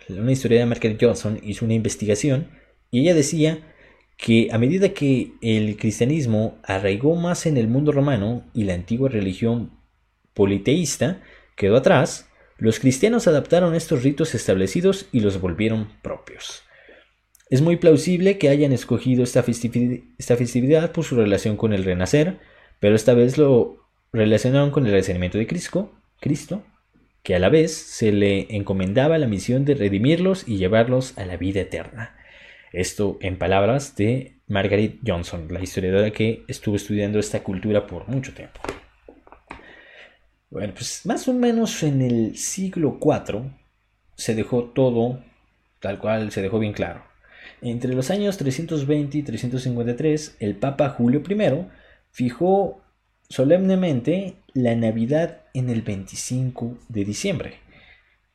Una 0.08 0.30
historiadora 0.30 0.66
Margaret 0.66 0.98
Johnson 1.00 1.40
hizo 1.42 1.64
una 1.64 1.74
investigación 1.74 2.48
y 2.90 3.00
ella 3.00 3.14
decía 3.14 3.58
que 4.16 4.48
a 4.52 4.58
medida 4.58 4.90
que 4.90 5.32
el 5.42 5.76
cristianismo 5.76 6.58
arraigó 6.62 7.16
más 7.16 7.46
en 7.46 7.56
el 7.56 7.68
mundo 7.68 7.92
romano 7.92 8.44
y 8.54 8.64
la 8.64 8.74
antigua 8.74 9.08
religión 9.08 9.72
politeísta 10.32 11.20
quedó 11.56 11.76
atrás, 11.76 12.25
los 12.58 12.80
cristianos 12.80 13.26
adaptaron 13.28 13.74
estos 13.74 14.02
ritos 14.02 14.34
establecidos 14.34 15.08
y 15.12 15.20
los 15.20 15.40
volvieron 15.40 15.88
propios. 16.02 16.62
Es 17.48 17.62
muy 17.62 17.76
plausible 17.76 18.38
que 18.38 18.48
hayan 18.48 18.72
escogido 18.72 19.22
esta, 19.22 19.42
festividad 19.42 20.92
por 20.92 21.04
su 21.04 21.16
relación 21.16 21.56
con 21.56 21.72
el 21.72 21.84
renacer, 21.84 22.38
pero 22.80 22.96
esta 22.96 23.14
vez 23.14 23.38
lo 23.38 23.86
relacionaron 24.12 24.70
con 24.70 24.86
el 24.86 24.92
renacimiento 24.92 25.38
de 25.38 25.46
Cristo, 25.46 25.92
Cristo, 26.18 26.64
que 27.22 27.36
a 27.36 27.38
la 27.38 27.48
vez 27.48 27.72
se 27.72 28.10
le 28.10 28.56
encomendaba 28.56 29.18
la 29.18 29.26
misión 29.26 29.64
de 29.64 29.74
redimirlos 29.74 30.48
y 30.48 30.56
llevarlos 30.56 31.16
a 31.18 31.26
la 31.26 31.36
vida 31.36 31.60
eterna. 31.60 32.16
Esto 32.72 33.18
en 33.20 33.38
palabras 33.38 33.96
de 33.96 34.38
Margaret 34.48 34.98
Johnson, 35.06 35.46
la 35.50 35.60
historiadora 35.60 36.10
que 36.10 36.44
estuvo 36.48 36.76
estudiando 36.76 37.18
esta 37.18 37.42
cultura 37.42 37.86
por 37.86 38.08
mucho 38.08 38.32
tiempo. 38.32 38.60
Bueno, 40.50 40.74
pues 40.74 41.04
más 41.04 41.26
o 41.28 41.32
menos 41.34 41.82
en 41.82 42.02
el 42.02 42.36
siglo 42.36 42.98
IV 43.00 43.50
se 44.16 44.34
dejó 44.34 44.64
todo 44.64 45.22
tal 45.80 45.98
cual 45.98 46.32
se 46.32 46.42
dejó 46.42 46.58
bien 46.58 46.72
claro. 46.72 47.04
Entre 47.62 47.94
los 47.94 48.10
años 48.10 48.36
320 48.36 49.18
y 49.18 49.22
353, 49.22 50.36
el 50.40 50.56
Papa 50.56 50.90
Julio 50.90 51.22
I 51.28 51.66
fijó 52.10 52.80
solemnemente 53.28 54.36
la 54.52 54.74
Navidad 54.74 55.42
en 55.54 55.70
el 55.70 55.82
25 55.82 56.78
de 56.88 57.04
diciembre. 57.04 57.54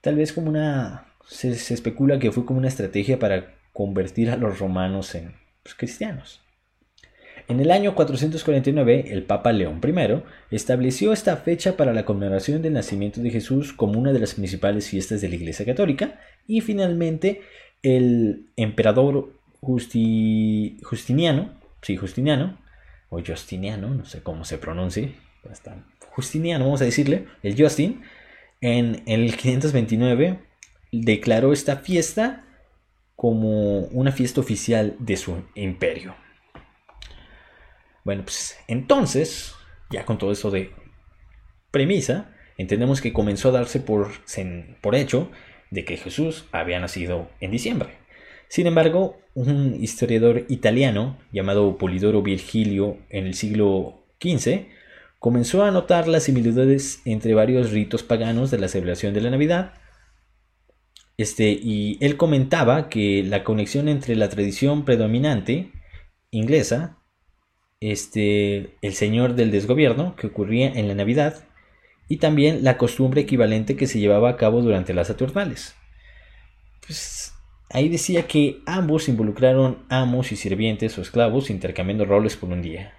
Tal 0.02 0.16
vez 0.16 0.34
como 0.34 0.50
una... 0.50 1.08
Se, 1.28 1.52
especula 1.52 2.20
que 2.20 2.32
fue 2.32 2.46
como 2.46 2.60
una 2.60 2.68
estrategia 2.68 3.20
para 3.20 3.56
convertir 3.74 4.30
a 4.32 4.38
los 4.38 4.60
romanos 4.60 5.16
en 5.16 5.34
pues, 5.64 5.76
cristianos. 5.76 6.41
En 7.48 7.60
el 7.60 7.72
año 7.72 7.96
449, 7.96 9.06
el 9.08 9.24
Papa 9.24 9.52
León 9.52 9.82
I 9.84 10.56
estableció 10.56 11.14
esta 11.14 11.38
fecha 11.38 11.78
para 11.78 11.94
la 11.94 12.06
conmemoración 12.06 12.62
del 12.62 12.74
nacimiento 12.74 13.22
de 13.22 13.30
Jesús 13.32 13.74
como 13.74 14.00
una 14.00 14.14
de 14.14 14.20
las 14.20 14.36
principales 14.36 14.88
fiestas 14.90 15.22
de 15.22 15.30
la 15.30 15.36
Iglesia 15.36 15.66
Católica 15.66 16.20
y 16.48 16.62
finalmente 16.62 17.42
el 17.84 18.52
emperador 18.56 19.34
Justiniano, 19.62 21.52
sí, 21.82 21.98
Justiniano, 21.98 22.58
o 23.10 23.22
Justiniano, 23.24 23.90
no 23.94 24.06
sé 24.06 24.24
cómo 24.24 24.46
se 24.46 24.58
pronuncie, 24.58 25.16
Justiniano, 26.12 26.66
vamos 26.66 26.82
a 26.82 26.86
decirle, 26.86 27.28
el 27.44 27.62
Justin, 27.62 28.02
en 28.62 29.04
el 29.06 29.36
529 29.36 30.40
declaró 30.92 31.54
esta 31.54 31.78
fiesta 31.78 32.46
como 33.16 33.82
una 33.88 34.12
fiesta 34.12 34.42
oficial 34.42 34.96
de 35.00 35.18
su 35.18 35.44
imperio. 35.56 36.16
Bueno, 38.04 38.24
pues 38.24 38.58
entonces, 38.68 39.54
ya 39.90 40.06
con 40.06 40.18
todo 40.18 40.32
eso 40.32 40.50
de 40.52 40.72
premisa, 41.72 42.36
entendemos 42.58 43.02
que 43.02 43.14
comenzó 43.14 43.50
a 43.50 43.54
darse 43.54 43.80
por, 43.80 44.12
hecho 44.94 45.32
de 45.70 45.86
que 45.86 45.98
Jesús 45.98 46.46
había 46.52 46.80
nacido 46.80 47.30
en 47.40 47.52
diciembre. 47.52 47.90
Sin 48.48 48.68
embargo, 48.68 49.20
un 49.34 49.78
historiador 49.82 50.46
italiano 50.50 51.18
llamado 51.32 51.78
Polidoro 51.78 52.22
Virgilio 52.22 52.98
en 53.10 53.26
el 53.26 53.34
siglo 53.34 54.04
XV 54.22 54.68
comenzó 55.20 55.64
a 55.64 55.72
notar 55.72 56.08
las 56.08 56.24
similitudes 56.24 57.02
entre 57.06 57.34
varios 57.34 57.72
ritos 57.72 58.04
paganos 58.04 58.52
de 58.52 58.60
la 58.60 58.68
celebración 58.68 59.14
de 59.14 59.22
la 59.22 59.30
Navidad. 59.30 59.74
Este, 61.16 61.52
y 61.52 61.98
él 62.02 62.18
comentaba 62.18 62.90
que 62.90 63.24
la 63.24 63.44
conexión 63.44 63.88
entre 63.88 64.16
la 64.16 64.28
tradición 64.28 64.84
predominante 64.84 65.72
inglesa 66.32 67.01
este, 67.82 68.78
el 68.82 68.94
Señor 68.94 69.34
del 69.34 69.52
Desgobierno, 69.52 70.16
que 70.16 70.28
ocurría 70.28 70.72
en 70.72 70.88
la 70.88 70.96
Navidad, 70.96 71.44
y 72.08 72.18
también 72.18 72.64
la 72.64 72.78
costumbre 72.78 73.22
equivalente 73.22 73.76
que 73.76 73.88
se 73.88 74.00
llevaba 74.00 74.30
a 74.30 74.38
cabo 74.38 74.62
durante 74.62 74.94
las 74.94 75.08
Saturnales. 75.08 75.76
Pues 76.86 77.34
ahí 77.70 77.90
decía 77.90 78.28
que 78.28 78.62
ambos 78.66 79.10
involucraron 79.10 79.86
amos 79.90 80.32
y 80.32 80.36
sirvientes 80.36 80.98
o 80.98 81.02
esclavos 81.02 81.50
intercambiando 81.50 82.06
roles 82.06 82.38
por 82.38 82.50
un 82.50 82.62
día. 82.62 82.94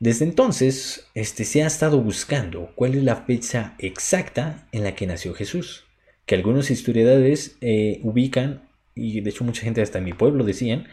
Desde 0.00 0.24
entonces, 0.24 1.08
este, 1.14 1.44
se 1.44 1.62
ha 1.62 1.66
estado 1.66 2.00
buscando 2.00 2.72
cuál 2.74 2.94
es 2.94 3.04
la 3.04 3.16
fecha 3.16 3.74
exacta 3.78 4.66
en 4.72 4.82
la 4.84 4.94
que 4.94 5.06
nació 5.06 5.34
Jesús, 5.34 5.84
que 6.26 6.34
algunos 6.34 6.70
historiadores 6.70 7.56
eh, 7.60 8.00
ubican, 8.02 8.68
y 8.94 9.20
de 9.20 9.30
hecho 9.30 9.44
mucha 9.44 9.62
gente 9.62 9.82
hasta 9.82 9.98
en 9.98 10.04
mi 10.04 10.12
pueblo 10.12 10.44
decían, 10.44 10.88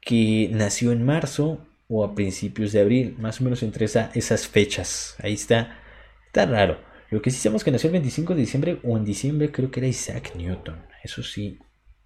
que 0.00 0.48
nació 0.52 0.92
en 0.92 1.04
marzo 1.04 1.66
o 1.88 2.04
a 2.04 2.14
principios 2.14 2.72
de 2.72 2.80
abril, 2.80 3.16
más 3.18 3.40
o 3.40 3.44
menos 3.44 3.62
entre 3.62 3.86
esas 3.86 4.48
fechas. 4.48 5.16
Ahí 5.22 5.34
está, 5.34 5.78
está 6.26 6.46
raro. 6.46 6.78
Lo 7.10 7.22
que 7.22 7.30
sí 7.30 7.38
sabemos 7.38 7.64
que 7.64 7.70
nació 7.70 7.88
el 7.88 7.92
25 7.92 8.34
de 8.34 8.40
diciembre 8.40 8.80
o 8.84 8.96
en 8.96 9.04
diciembre 9.04 9.50
creo 9.50 9.70
que 9.70 9.80
era 9.80 9.86
Isaac 9.86 10.34
Newton. 10.36 10.82
Eso 11.02 11.22
sí 11.22 11.58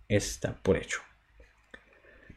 está 0.09 0.63
por 0.63 0.77
hecho. 0.77 1.01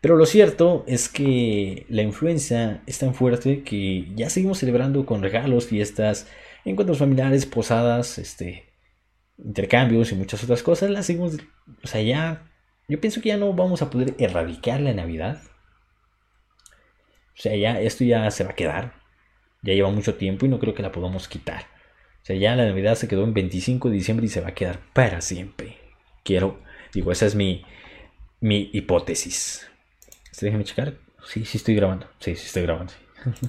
Pero 0.01 0.17
lo 0.17 0.25
cierto 0.25 0.83
es 0.88 1.09
que 1.09 1.85
la 1.89 2.03
influencia 2.03 2.83
es 2.85 3.00
tan 3.00 3.13
fuerte 3.13 3.63
que 3.63 4.12
ya 4.15 4.29
seguimos 4.29 4.59
celebrando 4.59 5.05
con 5.05 5.21
regalos, 5.21 5.67
fiestas, 5.67 6.27
encuentros 6.63 7.00
familiares, 7.00 7.45
posadas, 7.45 8.17
este, 8.17 8.65
intercambios 9.38 10.12
y 10.12 10.15
muchas 10.15 10.43
otras 10.43 10.63
cosas. 10.63 10.89
Las 10.89 11.07
seguimos, 11.07 11.38
o 11.83 11.88
sea, 11.88 12.01
ya 12.01 12.51
yo 12.88 13.01
pienso 13.01 13.22
que 13.22 13.30
ya 13.30 13.38
no 13.38 13.54
vamos 13.54 13.82
a 13.82 13.89
poder 13.89 14.15
erradicar 14.20 14.80
la 14.80 14.94
Navidad. 14.94 15.42
O 17.38 17.42
sea, 17.42 17.56
ya 17.56 17.80
esto 17.82 18.04
ya 18.04 18.30
se 18.32 18.44
va 18.44 18.51
a 18.51 18.56
quedar. 18.56 18.94
Ya 19.62 19.74
lleva 19.74 19.89
mucho 19.89 20.15
tiempo 20.15 20.46
y 20.46 20.50
no 20.50 20.60
creo 20.60 20.74
que 20.74 20.84
la 20.84 20.92
podamos 20.92 21.27
quitar. 21.27 21.63
O 22.22 22.25
sea, 22.25 22.36
ya 22.36 22.56
la 22.56 22.65
Navidad 22.65 22.96
se 22.96 23.08
quedó 23.08 23.24
en 23.24 23.34
25 23.34 23.89
de 23.89 23.96
diciembre 23.96 24.25
y 24.25 24.30
se 24.30 24.42
va 24.42 24.50
a 24.50 24.54
quedar 24.54 24.80
para 24.94 25.22
siempre. 25.22 25.77
Quiero, 26.24 26.60
digo, 26.94 27.12
esa 27.12 27.25
es 27.25 27.36
mi, 27.36 27.65
mi 28.39 28.70
hipótesis. 28.74 29.68
Este, 30.32 30.48
déjame 30.48 30.63
checar. 30.63 30.96
Sí, 31.25 31.46
sí 31.46 31.58
estoy 31.58 31.75
grabando. 31.75 32.08
Sí, 32.20 32.36
sí 32.36 32.46
estoy 32.46 32.63
grabando. 32.63 32.94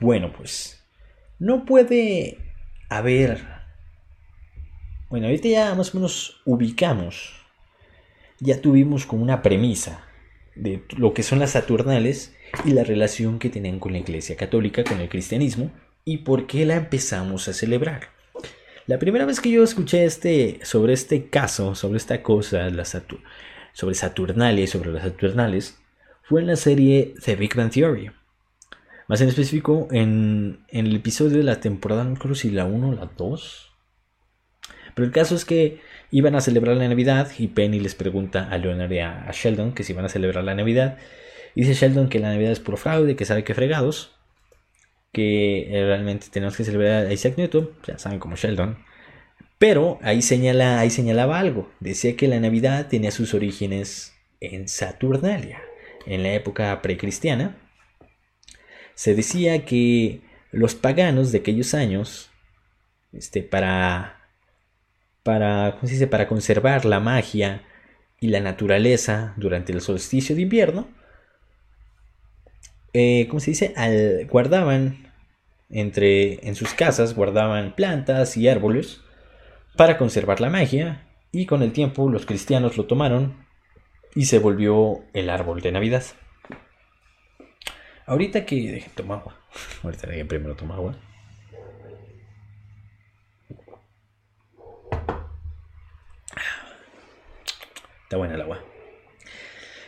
bueno, 0.00 0.32
pues 0.32 0.82
no 1.38 1.64
puede 1.64 2.38
haber 2.88 3.53
bueno, 5.14 5.28
ahorita 5.28 5.48
ya 5.48 5.74
más 5.76 5.94
o 5.94 5.98
menos 5.98 6.40
ubicamos, 6.44 7.34
ya 8.40 8.60
tuvimos 8.60 9.06
como 9.06 9.22
una 9.22 9.42
premisa 9.42 10.04
de 10.56 10.82
lo 10.96 11.14
que 11.14 11.22
son 11.22 11.38
las 11.38 11.52
Saturnales 11.52 12.34
y 12.64 12.72
la 12.72 12.82
relación 12.82 13.38
que 13.38 13.48
tienen 13.48 13.78
con 13.78 13.92
la 13.92 14.00
Iglesia 14.00 14.34
Católica, 14.34 14.82
con 14.82 14.98
el 14.98 15.08
cristianismo 15.08 15.70
y 16.04 16.18
por 16.18 16.48
qué 16.48 16.66
la 16.66 16.74
empezamos 16.74 17.46
a 17.46 17.52
celebrar. 17.52 18.08
La 18.88 18.98
primera 18.98 19.24
vez 19.24 19.38
que 19.38 19.52
yo 19.52 19.62
escuché 19.62 20.04
este, 20.04 20.58
sobre 20.64 20.94
este 20.94 21.28
caso, 21.28 21.76
sobre 21.76 21.98
esta 21.98 22.20
cosa, 22.20 22.68
la 22.70 22.84
sobre 22.84 23.94
Saturnales, 23.94 24.70
sobre 24.70 24.90
las 24.90 25.04
Saturnales, 25.04 25.78
fue 26.24 26.40
en 26.40 26.48
la 26.48 26.56
serie 26.56 27.14
The 27.24 27.36
Big 27.36 27.54
Bang 27.54 27.70
Theory. 27.70 28.10
Más 29.06 29.20
en 29.20 29.28
específico, 29.28 29.86
en, 29.92 30.64
en 30.70 30.86
el 30.88 30.96
episodio 30.96 31.38
de 31.38 31.44
la 31.44 31.60
temporada, 31.60 32.02
no 32.02 32.16
creo 32.16 32.34
si 32.34 32.50
la 32.50 32.64
1 32.64 32.88
o 32.88 32.92
la 32.94 33.12
2, 33.16 33.73
pero 34.94 35.06
el 35.06 35.12
caso 35.12 35.34
es 35.34 35.44
que 35.44 35.80
iban 36.10 36.34
a 36.36 36.40
celebrar 36.40 36.76
la 36.76 36.88
Navidad 36.88 37.30
y 37.38 37.48
Penny 37.48 37.80
les 37.80 37.94
pregunta 37.94 38.48
a 38.48 38.58
Leonard 38.58 38.92
y 38.92 38.98
a 39.00 39.30
Sheldon 39.32 39.72
que 39.74 39.82
si 39.82 39.92
van 39.92 40.04
a 40.04 40.08
celebrar 40.08 40.44
la 40.44 40.54
Navidad. 40.54 40.98
dice 41.54 41.74
Sheldon 41.74 42.08
que 42.08 42.20
la 42.20 42.30
Navidad 42.30 42.52
es 42.52 42.60
puro 42.60 42.76
fraude, 42.76 43.16
que 43.16 43.24
sabe 43.24 43.44
que 43.44 43.54
fregados, 43.54 44.12
que 45.12 45.68
eh, 45.70 45.86
realmente 45.86 46.26
tenemos 46.30 46.56
que 46.56 46.64
celebrar 46.64 47.06
a 47.06 47.12
Isaac 47.12 47.34
Newton, 47.38 47.70
ya 47.86 47.98
saben 47.98 48.18
como 48.18 48.36
Sheldon. 48.36 48.78
Pero 49.58 49.98
ahí, 50.02 50.20
señala, 50.20 50.80
ahí 50.80 50.90
señalaba 50.90 51.38
algo. 51.38 51.72
Decía 51.80 52.16
que 52.16 52.28
la 52.28 52.40
Navidad 52.40 52.88
tenía 52.88 53.10
sus 53.10 53.32
orígenes 53.34 54.14
en 54.40 54.68
Saturnalia. 54.68 55.62
En 56.06 56.22
la 56.22 56.34
época 56.34 56.82
precristiana, 56.82 57.56
se 58.94 59.14
decía 59.14 59.64
que 59.64 60.20
los 60.50 60.74
paganos 60.74 61.32
de 61.32 61.38
aquellos 61.38 61.72
años, 61.74 62.30
este, 63.12 63.42
para, 63.42 64.23
para, 65.24 65.72
¿cómo 65.72 65.88
se 65.88 65.94
dice? 65.94 66.06
para 66.06 66.28
conservar 66.28 66.84
la 66.84 67.00
magia 67.00 67.62
y 68.20 68.28
la 68.28 68.40
naturaleza 68.40 69.34
durante 69.36 69.72
el 69.72 69.80
solsticio 69.80 70.36
de 70.36 70.42
invierno, 70.42 70.86
eh, 72.92 73.26
¿cómo 73.28 73.40
se 73.40 73.50
dice? 73.50 73.74
Al, 73.76 74.26
guardaban 74.26 75.12
entre, 75.70 76.46
en 76.46 76.54
sus 76.54 76.74
casas, 76.74 77.14
guardaban 77.14 77.74
plantas 77.74 78.36
y 78.36 78.48
árboles 78.48 79.00
para 79.76 79.98
conservar 79.98 80.40
la 80.40 80.50
magia 80.50 81.08
y 81.32 81.46
con 81.46 81.62
el 81.62 81.72
tiempo 81.72 82.08
los 82.08 82.26
cristianos 82.26 82.76
lo 82.76 82.86
tomaron 82.86 83.44
y 84.14 84.26
se 84.26 84.38
volvió 84.38 85.00
el 85.12 85.30
árbol 85.30 85.60
de 85.60 85.72
Navidad. 85.72 86.04
Ahorita 88.06 88.44
que... 88.46 88.84
Toma 88.94 89.16
agua. 89.16 89.40
Ahorita 89.82 90.06
primero 90.28 90.54
toma 90.54 90.74
agua. 90.74 90.96
Está 98.14 98.18
buena 98.20 98.36
el 98.36 98.42
agua. 98.42 98.64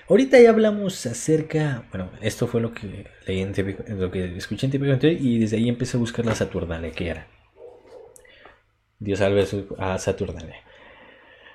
Ahorita 0.08 0.40
ya 0.40 0.50
hablamos 0.50 1.06
acerca, 1.06 1.84
bueno, 1.92 2.10
esto 2.20 2.48
fue 2.48 2.60
lo 2.60 2.74
que 2.74 3.06
leí 3.24 3.40
en 3.40 4.00
lo 4.00 4.10
que 4.10 4.36
escuché 4.36 4.66
en 4.66 4.72
típico 4.72 5.06
y 5.06 5.38
desde 5.38 5.58
ahí 5.58 5.68
empecé 5.68 5.96
a 5.96 6.00
buscar 6.00 6.26
la 6.26 6.34
Saturnalia, 6.34 6.90
que 6.90 7.06
era. 7.06 7.28
Dios 8.98 9.20
salve 9.20 9.46
a 9.78 9.96
Saturnalia. 9.98 10.56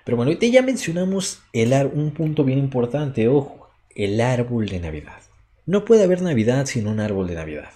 Pero 0.05 0.15
bueno, 0.15 0.29
ahorita 0.29 0.45
ya 0.45 0.61
mencionamos 0.61 1.41
el 1.51 1.73
un 1.93 2.11
punto 2.11 2.45
bien 2.45 2.59
importante, 2.59 3.27
ojo, 3.27 3.69
el 3.93 4.21
árbol 4.21 4.67
de 4.67 4.79
Navidad. 4.79 5.21
No 5.65 5.83
puede 5.83 6.05
haber 6.05 6.21
Navidad 6.21 6.67
sin 6.67 6.87
un 6.87 7.01
árbol 7.01 7.27
de 7.27 7.35
Navidad. 7.35 7.73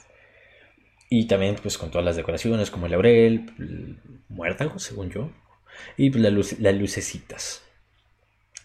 Y 1.10 1.28
también 1.28 1.58
pues 1.62 1.78
con 1.78 1.92
todas 1.92 2.06
las 2.06 2.16
decoraciones 2.16 2.72
como 2.72 2.86
el 2.86 2.94
laurel, 2.94 3.52
muérdago, 4.30 4.80
según 4.80 5.10
yo, 5.10 5.32
y 5.98 6.12
pues, 6.12 6.24
las 6.62 6.76
lucecitas. 6.76 7.65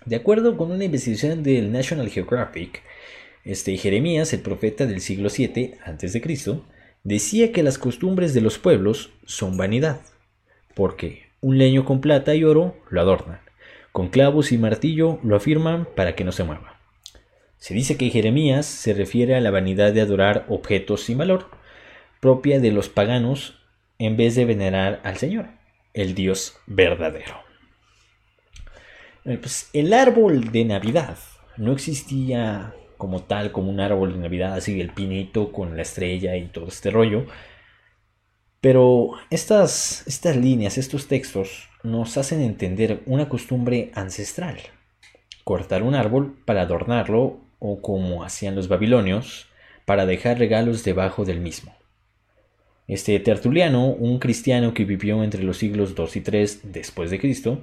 De 0.07 0.17
acuerdo 0.17 0.57
con 0.57 0.71
una 0.71 0.85
investigación 0.85 1.43
del 1.43 1.73
National 1.73 2.09
Geographic, 2.09 2.83
este 3.45 3.77
Jeremías, 3.77 4.33
el 4.33 4.41
profeta 4.41 4.87
del 4.87 5.01
siglo 5.01 5.29
VII 5.37 5.75
a.C., 5.85 6.23
decía 7.05 7.53
que 7.53 7.63
las 7.63 7.79
costumbres 7.79 8.33
de 8.33 8.41
los 8.41 8.59
pueblos 8.59 9.13
son 9.27 9.57
vanidad, 9.57 10.01
porque 10.75 11.25
un 11.41 11.59
leño 11.59 11.85
con 11.85 12.01
plata 12.01 12.35
y 12.35 12.45
oro 12.45 12.77
lo 12.89 13.01
adornan, 13.01 13.41
con 13.93 14.09
clavos 14.09 14.53
y 14.53 14.59
martillo 14.59 15.19
lo 15.23 15.37
afirman 15.37 15.87
para 15.97 16.15
que 16.15 16.25
no 16.25 16.33
se 16.33 16.45
mueva. 16.45 16.81
Se 17.59 17.75
dice 17.75 17.99
que 17.99 18.09
Jeremías 18.09 18.65
se 18.65 18.95
refiere 18.95 19.35
a 19.35 19.41
la 19.41 19.51
vanidad 19.51 19.93
de 19.93 20.01
adorar 20.01 20.47
objetos 20.49 21.03
sin 21.03 21.19
valor, 21.19 21.51
propia 22.21 22.59
de 22.59 22.73
los 22.73 22.89
paganos, 22.89 23.59
en 23.99 24.17
vez 24.17 24.35
de 24.35 24.47
venerar 24.47 25.01
al 25.05 25.19
Señor, 25.19 25.49
el 25.93 26.15
Dios 26.15 26.57
verdadero. 26.67 27.50
Pues, 29.25 29.69
el 29.73 29.93
árbol 29.93 30.51
de 30.51 30.65
Navidad 30.65 31.19
no 31.57 31.73
existía 31.73 32.75
como 32.97 33.23
tal, 33.23 33.53
como 33.53 33.71
un 33.71 33.81
árbol 33.81 34.13
de 34.13 34.19
Navidad, 34.19 34.55
así 34.55 34.81
el 34.81 34.93
pinito 34.93 35.53
con 35.53 35.77
la 35.77 35.83
estrella 35.83 36.37
y 36.37 36.49
todo 36.49 36.69
este 36.69 36.91
rollo. 36.91 37.27
Pero 38.61 39.13
estas, 39.31 40.07
estas 40.07 40.37
líneas, 40.37 40.77
estos 40.77 41.09
textos, 41.09 41.69
nos 41.83 42.19
hacen 42.19 42.43
entender 42.43 43.03
una 43.07 43.29
costumbre 43.29 43.91
ancestral. 43.95 44.59
Cortar 45.45 45.83
un 45.83 45.95
árbol 45.95 46.39
para 46.45 46.63
adornarlo 46.63 47.41
o 47.59 47.81
como 47.81 48.23
hacían 48.25 48.55
los 48.55 48.69
babilonios, 48.69 49.49
para 49.87 50.07
dejar 50.07 50.39
regalos 50.39 50.85
debajo 50.85 51.25
del 51.25 51.41
mismo. 51.41 51.75
Este 52.87 53.19
Tertuliano, 53.21 53.87
un 53.87 54.19
cristiano 54.19 54.75
que 54.75 54.85
vivió 54.85 55.23
entre 55.23 55.43
los 55.43 55.59
siglos 55.59 55.95
2 55.95 56.17
y 56.17 56.21
3 56.21 56.61
después 56.73 57.11
de 57.11 57.19
Cristo, 57.19 57.63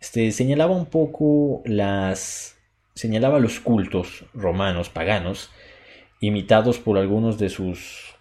este, 0.00 0.32
señalaba 0.32 0.74
un 0.74 0.86
poco 0.86 1.62
las 1.64 2.56
señalaba 2.94 3.38
los 3.38 3.60
cultos 3.60 4.24
romanos 4.32 4.88
paganos 4.88 5.50
imitados 6.20 6.78
por 6.78 6.98
algunos 6.98 7.38
de 7.38 7.50
sus 7.50 8.14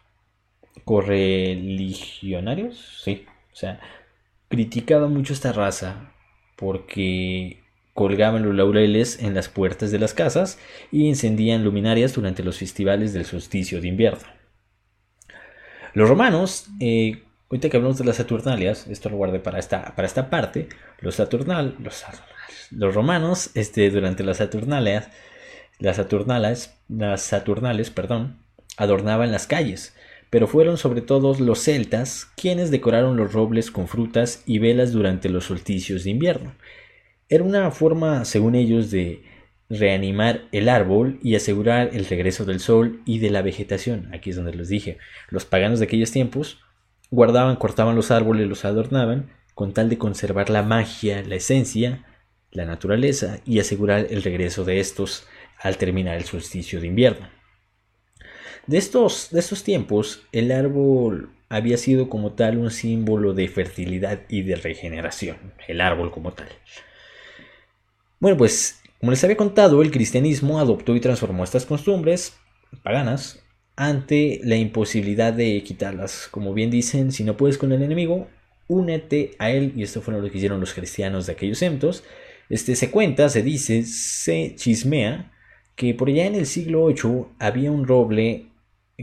correligionarios, 0.84 3.02
sí, 3.04 3.26
o 3.52 3.56
sea, 3.56 3.80
criticaba 4.50 5.08
mucho 5.08 5.34
esta 5.34 5.54
raza 5.54 6.12
porque 6.58 7.64
colgaban 7.94 8.44
los 8.44 8.54
laureles 8.54 9.24
en 9.24 9.34
las 9.34 9.48
puertas 9.48 9.92
de 9.92 10.00
las 10.00 10.14
casas 10.14 10.60
y 10.92 11.08
encendían 11.08 11.64
luminarias 11.64 12.14
durante 12.14 12.44
los 12.44 12.60
festivales 12.60 13.14
del 13.14 13.24
solsticio 13.26 13.80
de 13.80 13.88
invierno. 13.88 14.28
Los 15.94 16.10
romanos, 16.10 16.68
eh, 16.82 17.24
ahorita 17.50 17.70
que 17.70 17.78
hablamos 17.78 17.98
de 17.98 18.06
las 18.06 18.18
Saturnalias, 18.18 18.88
esto 18.88 19.10
lo 19.10 19.18
guardé 19.18 19.40
para 19.40 19.60
esta, 19.60 19.96
para 19.96 20.08
esta 20.08 20.30
parte, 20.30 20.70
los, 21.00 21.16
Saturnal, 21.16 21.76
los, 21.80 22.04
los 22.72 22.96
romanos, 22.96 23.52
este, 23.56 23.90
durante 23.90 24.24
las 24.24 24.38
Saturnalias, 24.38 25.10
las 25.80 25.98
Saturnales, 25.98 26.76
las 26.88 27.22
Saturnales, 27.22 27.90
perdón, 27.90 28.38
adornaban 28.78 29.32
las 29.32 29.48
calles, 29.48 29.96
pero 30.30 30.48
fueron 30.48 30.78
sobre 30.78 31.02
todo 31.02 31.34
los 31.40 31.60
celtas 31.60 32.28
quienes 32.36 32.72
decoraron 32.72 33.18
los 33.18 33.34
robles 33.34 33.72
con 33.72 33.88
frutas 33.88 34.44
y 34.46 34.60
velas 34.60 34.92
durante 34.92 35.30
los 35.30 35.46
solsticios 35.46 36.04
de 36.04 36.12
invierno 36.12 36.54
era 37.30 37.44
una 37.44 37.72
forma, 37.72 38.26
según 38.26 38.56
ellos, 38.56 38.92
de 38.92 39.24
reanimar 39.70 40.44
el 40.52 40.70
árbol 40.70 41.20
y 41.24 41.36
asegurar 41.36 41.90
el 41.94 42.06
regreso 42.06 42.46
del 42.46 42.60
sol 42.60 43.02
y 43.06 43.20
de 43.20 43.32
la 43.32 43.42
vegetación. 43.42 44.14
Aquí 44.14 44.30
es 44.30 44.36
donde 44.36 44.54
les 44.54 44.70
dije. 44.70 45.00
Los 45.30 45.46
paganos 45.46 45.80
de 45.80 45.86
aquellos 45.86 46.12
tiempos 46.12 46.60
guardaban, 47.12 47.56
cortaban 47.56 47.96
los 47.96 48.12
árboles, 48.12 48.48
los 48.48 48.66
adornaban, 48.66 49.32
con 49.54 49.74
tal 49.74 49.90
de 49.90 49.98
conservar 49.98 50.50
la 50.50 50.64
magia, 50.64 51.24
la 51.24 51.36
esencia, 51.36 52.06
la 52.52 52.66
naturaleza 52.66 53.40
y 53.46 53.60
asegurar 53.60 54.08
el 54.10 54.24
regreso 54.24 54.64
de 54.64 54.80
estos 54.80 55.28
al 55.60 55.78
terminar 55.78 56.18
el 56.18 56.26
solsticio 56.26 56.82
de 56.82 56.88
invierno. 56.88 57.30
De 58.68 58.78
estos, 58.78 59.30
de 59.32 59.40
estos 59.40 59.64
tiempos, 59.64 60.24
el 60.32 60.52
árbol 60.52 61.30
había 61.50 61.78
sido 61.78 62.10
como 62.10 62.34
tal 62.34 62.58
un 62.58 62.72
símbolo 62.72 63.34
de 63.34 63.48
fertilidad 63.48 64.22
y 64.28 64.42
de 64.42 64.56
regeneración, 64.56 65.38
el 65.68 65.82
árbol 65.82 66.12
como 66.12 66.34
tal. 66.34 66.50
Bueno, 68.20 68.38
pues 68.38 68.82
como 69.00 69.12
les 69.12 69.24
había 69.24 69.38
contado, 69.38 69.82
el 69.82 69.92
cristianismo 69.92 70.60
adoptó 70.60 70.96
y 70.96 71.00
transformó 71.00 71.44
estas 71.44 71.66
costumbres 71.66 72.38
paganas 72.84 73.45
ante 73.76 74.40
la 74.44 74.56
imposibilidad 74.56 75.34
de 75.34 75.62
quitarlas. 75.64 76.28
Como 76.32 76.54
bien 76.54 76.72
dicen, 76.72 77.12
si 77.12 77.24
no 77.24 77.38
puedes 77.38 77.58
con 77.58 77.72
el 77.72 77.84
enemigo, 77.84 78.28
únete 78.68 79.32
a 79.40 79.52
él. 79.52 79.74
Y 79.76 79.84
esto 79.84 80.02
fue 80.02 80.14
lo 80.14 80.30
que 80.30 80.38
hicieron 80.38 80.60
los 80.60 80.74
cristianos 80.74 81.26
de 81.26 81.34
aquellos 81.34 81.60
tiempos. 81.60 82.04
Este, 82.50 82.76
se 82.76 82.92
cuenta, 82.92 83.30
se 83.30 83.42
dice, 83.42 83.84
se 83.84 84.56
chismea 84.56 85.32
que 85.76 85.94
por 85.94 86.10
allá 86.10 86.26
en 86.26 86.36
el 86.36 86.46
siglo 86.46 86.88
VIII 86.88 87.26
había 87.40 87.72
un 87.72 87.86
roble 87.86 88.48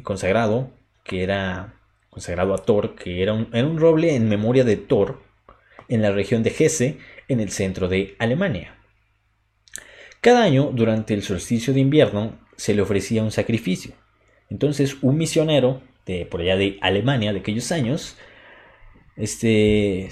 consagrado, 0.02 0.70
que 1.04 1.22
era 1.22 1.74
consagrado 2.08 2.54
a 2.54 2.58
Thor, 2.58 2.94
que 2.94 3.22
era 3.22 3.32
un, 3.34 3.48
era 3.52 3.66
un 3.66 3.78
roble 3.78 4.14
en 4.14 4.28
memoria 4.28 4.64
de 4.64 4.76
Thor, 4.76 5.22
en 5.88 6.02
la 6.02 6.12
región 6.12 6.42
de 6.42 6.54
Hesse, 6.58 6.96
en 7.28 7.40
el 7.40 7.50
centro 7.50 7.88
de 7.88 8.14
Alemania. 8.18 8.76
Cada 10.20 10.44
año, 10.44 10.70
durante 10.72 11.14
el 11.14 11.22
solsticio 11.22 11.74
de 11.74 11.80
invierno, 11.80 12.38
se 12.56 12.74
le 12.74 12.82
ofrecía 12.82 13.22
un 13.22 13.32
sacrificio. 13.32 13.92
Entonces, 14.52 14.98
un 15.00 15.16
misionero 15.16 15.80
de 16.04 16.26
por 16.26 16.42
allá 16.42 16.56
de 16.56 16.76
Alemania 16.82 17.32
de 17.32 17.38
aquellos 17.38 17.72
años, 17.72 18.18
este 19.16 20.10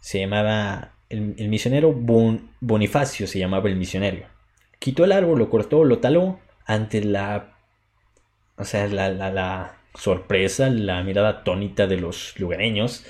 se 0.00 0.20
llamaba 0.20 0.94
el, 1.10 1.48
misionero 1.48 1.92
Bonifacio, 1.92 3.26
se 3.26 3.38
llamaba 3.38 3.68
el 3.68 3.76
misionero. 3.76 4.26
Quitó 4.78 5.04
el 5.04 5.12
árbol, 5.12 5.38
lo 5.38 5.50
cortó, 5.50 5.84
lo 5.84 5.98
taló 5.98 6.40
ante 6.64 7.04
la, 7.04 7.58
o 8.56 8.64
sea, 8.64 8.86
la, 8.88 9.76
sorpresa, 9.94 10.70
la 10.70 11.02
mirada 11.02 11.28
atónita 11.28 11.86
de 11.86 11.98
los 11.98 12.38
lugareños 12.38 13.04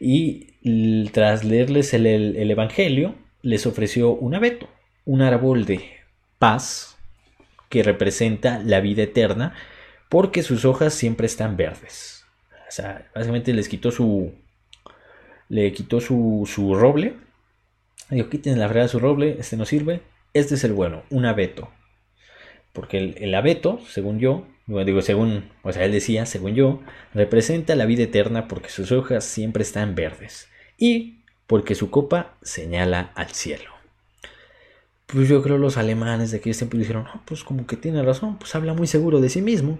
y 0.00 1.08
tras 1.10 1.44
leerles 1.44 1.94
el, 1.94 2.06
el 2.06 2.50
evangelio 2.50 3.14
les 3.42 3.66
ofreció 3.66 4.10
un 4.12 4.34
abeto 4.34 4.68
un 5.04 5.22
árbol 5.22 5.64
de 5.64 5.80
paz 6.38 6.96
que 7.68 7.82
representa 7.82 8.60
la 8.64 8.80
vida 8.80 9.02
eterna 9.02 9.54
porque 10.12 10.42
sus 10.42 10.66
hojas 10.66 10.92
siempre 10.92 11.24
están 11.24 11.56
verdes. 11.56 12.26
O 12.68 12.70
sea, 12.70 13.10
básicamente 13.14 13.54
les 13.54 13.66
quitó 13.66 13.90
su. 13.90 14.34
Le 15.48 15.72
quitó 15.72 16.02
su, 16.02 16.46
su 16.46 16.74
roble. 16.74 17.14
Digo, 18.10 18.28
quiten 18.28 18.58
la 18.58 18.66
verdad 18.66 18.88
su 18.88 18.98
roble, 18.98 19.36
este 19.40 19.56
no 19.56 19.64
sirve. 19.64 20.02
Este 20.34 20.56
es 20.56 20.64
el 20.64 20.74
bueno, 20.74 21.02
un 21.08 21.24
abeto. 21.24 21.70
Porque 22.74 22.98
el, 22.98 23.14
el 23.22 23.34
abeto, 23.34 23.80
según 23.88 24.18
yo, 24.18 24.46
digo, 24.66 25.00
según, 25.00 25.50
o 25.62 25.72
sea, 25.72 25.86
él 25.86 25.92
decía, 25.92 26.26
según 26.26 26.54
yo, 26.54 26.82
representa 27.14 27.74
la 27.74 27.86
vida 27.86 28.02
eterna 28.02 28.48
porque 28.48 28.68
sus 28.68 28.92
hojas 28.92 29.24
siempre 29.24 29.62
están 29.62 29.94
verdes. 29.94 30.50
Y 30.76 31.22
porque 31.46 31.74
su 31.74 31.88
copa 31.88 32.36
señala 32.42 33.12
al 33.14 33.30
cielo. 33.30 33.71
Pues 35.06 35.28
yo 35.28 35.42
creo 35.42 35.58
los 35.58 35.76
alemanes 35.76 36.30
de 36.30 36.38
aquel 36.38 36.56
tiempo 36.56 36.76
dijeron, 36.76 37.06
pues 37.24 37.44
como 37.44 37.66
que 37.66 37.76
tiene 37.76 38.02
razón, 38.02 38.38
pues 38.38 38.54
habla 38.54 38.74
muy 38.74 38.86
seguro 38.86 39.20
de 39.20 39.28
sí 39.28 39.42
mismo. 39.42 39.78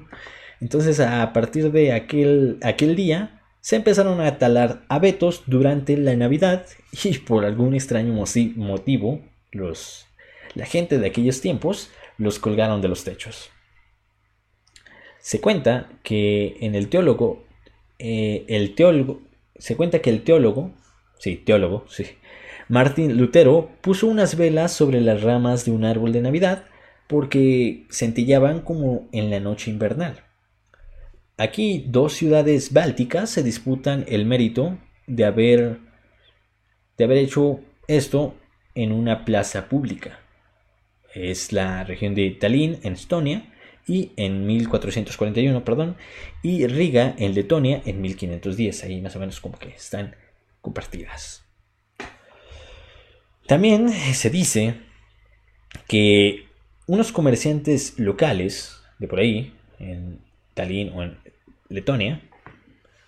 Entonces 0.60 1.00
a 1.00 1.32
partir 1.32 1.72
de 1.72 1.92
aquel, 1.92 2.58
aquel 2.62 2.94
día 2.96 3.42
se 3.60 3.76
empezaron 3.76 4.20
a 4.20 4.38
talar 4.38 4.84
abetos 4.88 5.44
durante 5.46 5.96
la 5.96 6.14
Navidad 6.16 6.66
y 7.04 7.18
por 7.18 7.44
algún 7.44 7.74
extraño 7.74 8.12
motivo 8.12 9.20
los, 9.52 10.06
la 10.54 10.66
gente 10.66 10.98
de 10.98 11.06
aquellos 11.06 11.40
tiempos 11.40 11.90
los 12.18 12.38
colgaron 12.38 12.82
de 12.82 12.88
los 12.88 13.04
techos. 13.04 13.50
Se 15.20 15.40
cuenta 15.40 15.88
que 16.02 16.56
en 16.60 16.74
el 16.74 16.88
teólogo, 16.88 17.44
eh, 17.98 18.44
el 18.48 18.74
teólogo, 18.74 19.22
se 19.56 19.76
cuenta 19.76 20.00
que 20.00 20.10
el 20.10 20.24
teólogo, 20.24 20.72
sí, 21.18 21.36
teólogo, 21.36 21.84
sí, 21.88 22.06
Martín 22.68 23.16
Lutero 23.16 23.70
puso 23.80 24.06
unas 24.06 24.36
velas 24.36 24.72
sobre 24.72 25.00
las 25.00 25.22
ramas 25.22 25.64
de 25.64 25.72
un 25.72 25.84
árbol 25.84 26.12
de 26.12 26.20
Navidad 26.20 26.64
porque 27.06 27.86
centillaban 27.90 28.60
como 28.60 29.08
en 29.12 29.30
la 29.30 29.40
noche 29.40 29.70
invernal. 29.70 30.22
Aquí 31.36 31.84
dos 31.88 32.14
ciudades 32.14 32.72
bálticas 32.72 33.30
se 33.30 33.42
disputan 33.42 34.04
el 34.08 34.26
mérito 34.26 34.78
de 35.06 35.24
haber, 35.24 35.78
de 36.96 37.04
haber 37.04 37.18
hecho 37.18 37.60
esto 37.88 38.34
en 38.74 38.92
una 38.92 39.24
plaza 39.24 39.68
pública. 39.68 40.20
Es 41.14 41.52
la 41.52 41.84
región 41.84 42.14
de 42.14 42.30
Tallinn 42.30 42.78
en 42.82 42.94
Estonia 42.94 43.52
y 43.86 44.12
en 44.16 44.46
1441, 44.46 45.64
perdón, 45.64 45.96
y 46.42 46.66
Riga 46.66 47.14
en 47.18 47.34
Letonia 47.34 47.82
en 47.84 48.00
1510. 48.00 48.84
Ahí 48.84 49.00
más 49.00 49.16
o 49.16 49.20
menos 49.20 49.40
como 49.40 49.58
que 49.58 49.68
están 49.68 50.14
compartidas. 50.60 51.41
También 53.52 53.90
se 53.90 54.30
dice 54.30 54.76
que 55.86 56.46
unos 56.86 57.12
comerciantes 57.12 57.98
locales 57.98 58.80
de 58.98 59.06
por 59.06 59.18
ahí, 59.18 59.52
en 59.78 60.20
Tallinn 60.54 60.90
o 60.94 61.02
en 61.02 61.18
Letonia, 61.68 62.22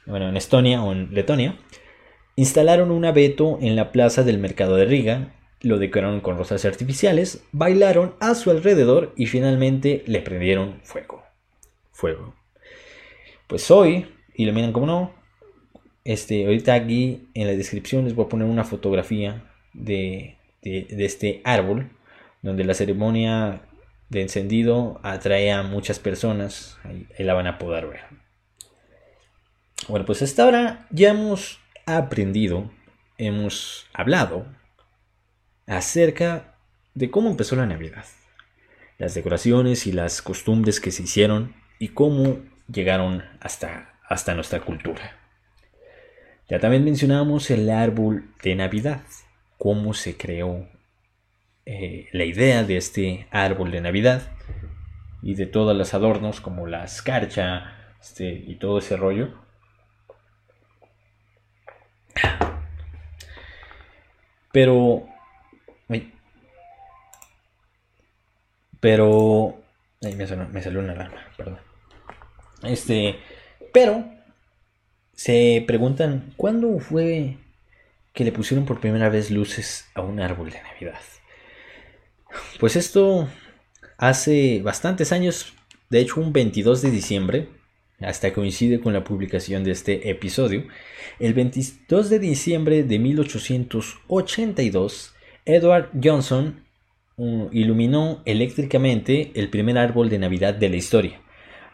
bueno, 0.04 0.28
en 0.28 0.36
Estonia 0.36 0.82
o 0.82 0.92
en 0.92 1.14
Letonia, 1.14 1.58
instalaron 2.36 2.90
un 2.90 3.06
abeto 3.06 3.58
en 3.62 3.74
la 3.74 3.90
plaza 3.90 4.22
del 4.22 4.36
mercado 4.36 4.76
de 4.76 4.84
Riga 4.84 5.32
lo 5.62 5.78
decoraron 5.78 6.20
con 6.20 6.36
rosas 6.36 6.66
artificiales, 6.66 7.42
bailaron 7.52 8.14
a 8.20 8.34
su 8.34 8.50
alrededor 8.50 9.14
y 9.16 9.24
finalmente 9.24 10.04
le 10.06 10.20
prendieron 10.20 10.78
fuego. 10.82 11.22
Fuego. 11.90 12.34
Pues 13.46 13.70
hoy, 13.70 14.08
y 14.34 14.44
lo 14.44 14.52
miran 14.52 14.74
como 14.74 14.84
no, 14.84 15.14
este, 16.04 16.44
ahorita 16.44 16.74
aquí 16.74 17.30
en 17.32 17.46
la 17.46 17.54
descripción 17.54 18.04
les 18.04 18.14
voy 18.14 18.26
a 18.26 18.28
poner 18.28 18.46
una 18.46 18.64
fotografía 18.64 19.50
de, 19.74 20.36
de, 20.62 21.04
este 21.04 21.42
árbol, 21.44 21.90
donde 22.42 22.64
la 22.64 22.74
ceremonia 22.74 23.62
de 24.08 24.22
encendido 24.22 25.00
atrae 25.02 25.52
a 25.52 25.62
muchas 25.62 25.98
personas, 25.98 26.78
ahí, 26.84 27.06
la 27.18 27.34
van 27.34 27.46
a 27.46 27.58
poder 27.58 27.86
ver. 27.86 28.00
Bueno, 29.88 30.06
pues 30.06 30.22
hasta 30.22 30.44
ahora 30.44 30.86
ya 30.90 31.10
hemos 31.10 31.60
aprendido, 31.84 32.70
hemos 33.18 33.86
hablado 33.92 34.46
acerca 35.66 36.54
de 36.94 37.10
cómo 37.10 37.30
empezó 37.30 37.56
la 37.56 37.66
Navidad, 37.66 38.04
las 38.98 39.14
decoraciones 39.14 39.86
y 39.86 39.92
las 39.92 40.22
costumbres 40.22 40.80
que 40.80 40.90
se 40.90 41.02
hicieron 41.02 41.54
y 41.78 41.88
cómo 41.88 42.38
llegaron 42.72 43.24
hasta, 43.40 43.94
hasta 44.08 44.34
nuestra 44.34 44.60
cultura. 44.60 45.18
Ya 46.48 46.60
también 46.60 46.84
mencionamos 46.84 47.50
el 47.50 47.70
árbol 47.70 48.30
de 48.42 48.54
Navidad, 48.54 49.02
cómo 49.64 49.94
se 49.94 50.18
creó 50.18 50.68
eh, 51.64 52.08
la 52.12 52.24
idea 52.24 52.64
de 52.64 52.76
este 52.76 53.26
árbol 53.30 53.70
de 53.70 53.80
Navidad 53.80 54.30
y 55.22 55.36
de 55.36 55.46
todos 55.46 55.74
los 55.74 55.94
adornos 55.94 56.42
como 56.42 56.66
la 56.66 56.84
escarcha 56.84 57.96
este, 57.98 58.28
y 58.28 58.56
todo 58.56 58.76
ese 58.80 58.98
rollo. 58.98 59.32
Pero 64.52 65.08
pero. 68.84 69.62
Ahí 70.02 70.14
me, 70.14 70.26
salió 70.26 70.80
una 70.80 70.92
alarma, 70.92 71.16
perdón. 71.38 71.58
Este. 72.64 73.18
Pero. 73.72 74.04
Se 75.14 75.64
preguntan. 75.66 76.34
¿Cuándo 76.36 76.78
fue 76.80 77.38
que 78.14 78.24
le 78.24 78.32
pusieron 78.32 78.64
por 78.64 78.80
primera 78.80 79.10
vez 79.10 79.30
luces 79.30 79.90
a 79.94 80.00
un 80.00 80.20
árbol 80.20 80.50
de 80.50 80.62
Navidad? 80.62 81.00
Pues 82.58 82.76
esto. 82.76 83.28
Hace 83.98 84.62
bastantes 84.62 85.12
años. 85.12 85.52
De 85.90 86.00
hecho, 86.00 86.18
un 86.20 86.32
22 86.32 86.80
de 86.82 86.90
diciembre. 86.90 87.48
Hasta 88.00 88.32
coincide 88.32 88.80
con 88.80 88.92
la 88.92 89.04
publicación 89.04 89.62
de 89.64 89.72
este 89.72 90.10
episodio. 90.10 90.66
El 91.18 91.34
22 91.34 92.10
de 92.10 92.18
diciembre 92.18 92.82
de 92.82 92.98
1882. 92.98 95.14
Edward 95.44 95.90
Johnson 96.02 96.64
iluminó 97.52 98.22
eléctricamente 98.24 99.30
el 99.34 99.50
primer 99.50 99.78
árbol 99.78 100.08
de 100.08 100.18
Navidad 100.18 100.54
de 100.54 100.68
la 100.68 100.76
historia. 100.76 101.20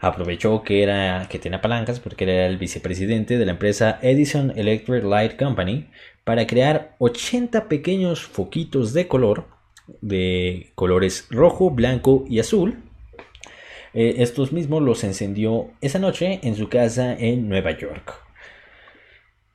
Aprovechó 0.01 0.63
que, 0.63 0.81
era, 0.81 1.27
que 1.29 1.39
tenía 1.39 1.61
palancas 1.61 1.99
porque 1.99 2.23
era 2.23 2.47
el 2.47 2.57
vicepresidente 2.57 3.37
de 3.37 3.45
la 3.45 3.51
empresa 3.51 3.99
Edison 4.01 4.51
Electric 4.57 5.03
Light 5.03 5.37
Company 5.37 5.89
para 6.23 6.47
crear 6.47 6.95
80 6.97 7.69
pequeños 7.69 8.23
foquitos 8.23 8.93
de 8.93 9.07
color, 9.07 9.47
de 10.01 10.71
colores 10.73 11.27
rojo, 11.29 11.69
blanco 11.69 12.25
y 12.27 12.39
azul. 12.39 12.83
Eh, 13.93 14.15
estos 14.17 14.51
mismos 14.51 14.81
los 14.81 15.03
encendió 15.03 15.71
esa 15.81 15.99
noche 15.99 16.39
en 16.43 16.55
su 16.55 16.67
casa 16.67 17.13
en 17.13 17.47
Nueva 17.47 17.77
York. 17.77 18.13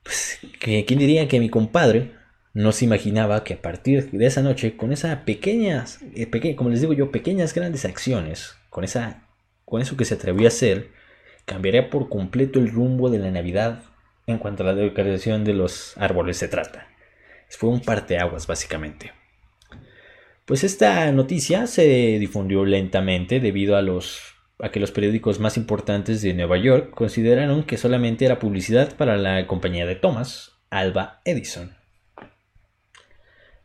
Pues, 0.04 0.38
¿Quién 0.60 0.98
diría 0.98 1.26
que 1.26 1.40
mi 1.40 1.48
compadre 1.48 2.12
no 2.56 2.72
se 2.72 2.86
imaginaba 2.86 3.44
que 3.44 3.54
a 3.54 3.60
partir 3.60 4.10
de 4.12 4.24
esa 4.24 4.40
noche, 4.40 4.76
con 4.78 4.90
esas 4.90 5.18
pequeñas, 5.24 5.98
eh, 6.14 6.54
como 6.56 6.70
les 6.70 6.80
digo 6.80 6.92
yo, 6.94 7.10
pequeñas 7.10 7.52
grandes 7.52 7.84
acciones, 7.84 8.56
con, 8.70 8.82
esa, 8.82 9.25
con 9.66 9.82
eso 9.82 9.98
que 9.98 10.06
se 10.06 10.14
atrevió 10.14 10.46
a 10.46 10.48
hacer, 10.48 10.92
cambiaría 11.44 11.90
por 11.90 12.08
completo 12.08 12.58
el 12.58 12.70
rumbo 12.70 13.10
de 13.10 13.18
la 13.18 13.30
Navidad 13.30 13.82
en 14.26 14.38
cuanto 14.38 14.62
a 14.62 14.66
la 14.66 14.74
decoración 14.74 15.44
de 15.44 15.52
los 15.52 15.98
árboles 15.98 16.38
se 16.38 16.48
trata. 16.48 16.88
Fue 17.50 17.68
un 17.68 17.80
parteaguas, 17.80 18.46
básicamente. 18.46 19.12
Pues 20.46 20.64
esta 20.64 21.10
noticia 21.12 21.66
se 21.66 21.84
difundió 22.18 22.64
lentamente 22.64 23.40
debido 23.40 23.76
a 23.76 24.70
que 24.70 24.80
los 24.80 24.90
periódicos 24.92 25.40
más 25.40 25.56
importantes 25.56 26.22
de 26.22 26.34
Nueva 26.34 26.56
York 26.56 26.90
consideraron 26.90 27.64
que 27.64 27.76
solamente 27.76 28.24
era 28.24 28.38
publicidad 28.38 28.96
para 28.96 29.16
la 29.16 29.46
compañía 29.46 29.86
de 29.86 29.96
Thomas, 29.96 30.52
Alba 30.70 31.20
Edison. 31.24 31.76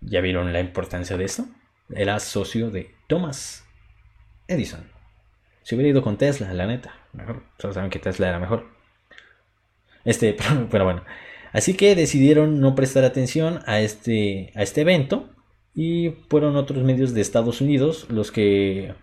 ¿Ya 0.02 0.22
vieron 0.22 0.52
la 0.52 0.60
importancia 0.60 1.18
de 1.18 1.26
esto? 1.26 1.46
Era 1.94 2.20
socio 2.20 2.72
de 2.72 2.92
Thomas 3.08 3.66
Edison. 4.48 5.01
Si 5.64 5.76
hubiera 5.76 5.90
ido 5.90 6.02
con 6.02 6.18
Tesla, 6.18 6.54
la 6.54 6.68
neta, 6.68 6.94
mejor. 7.14 7.44
Todos 7.58 7.76
saben 7.76 7.90
que 7.90 8.00
Tesla 8.00 8.30
era 8.30 8.40
mejor. 8.40 8.66
Este, 10.06 10.36
pero, 10.72 10.84
bueno. 10.84 11.04
Así 11.54 11.76
que 11.76 11.96
decidieron 11.96 12.60
no 12.62 12.76
prestar 12.76 13.04
atención 13.04 13.60
a 13.66 13.82
este, 13.82 14.52
a 14.56 14.64
este 14.64 14.82
evento 14.82 15.30
y 15.76 16.12
fueron 16.30 16.56
otros 16.56 16.84
medios 16.84 17.14
de 17.14 17.22
Estados 17.22 17.60
Unidos 17.60 18.08
los 18.10 18.32
que 18.32 18.96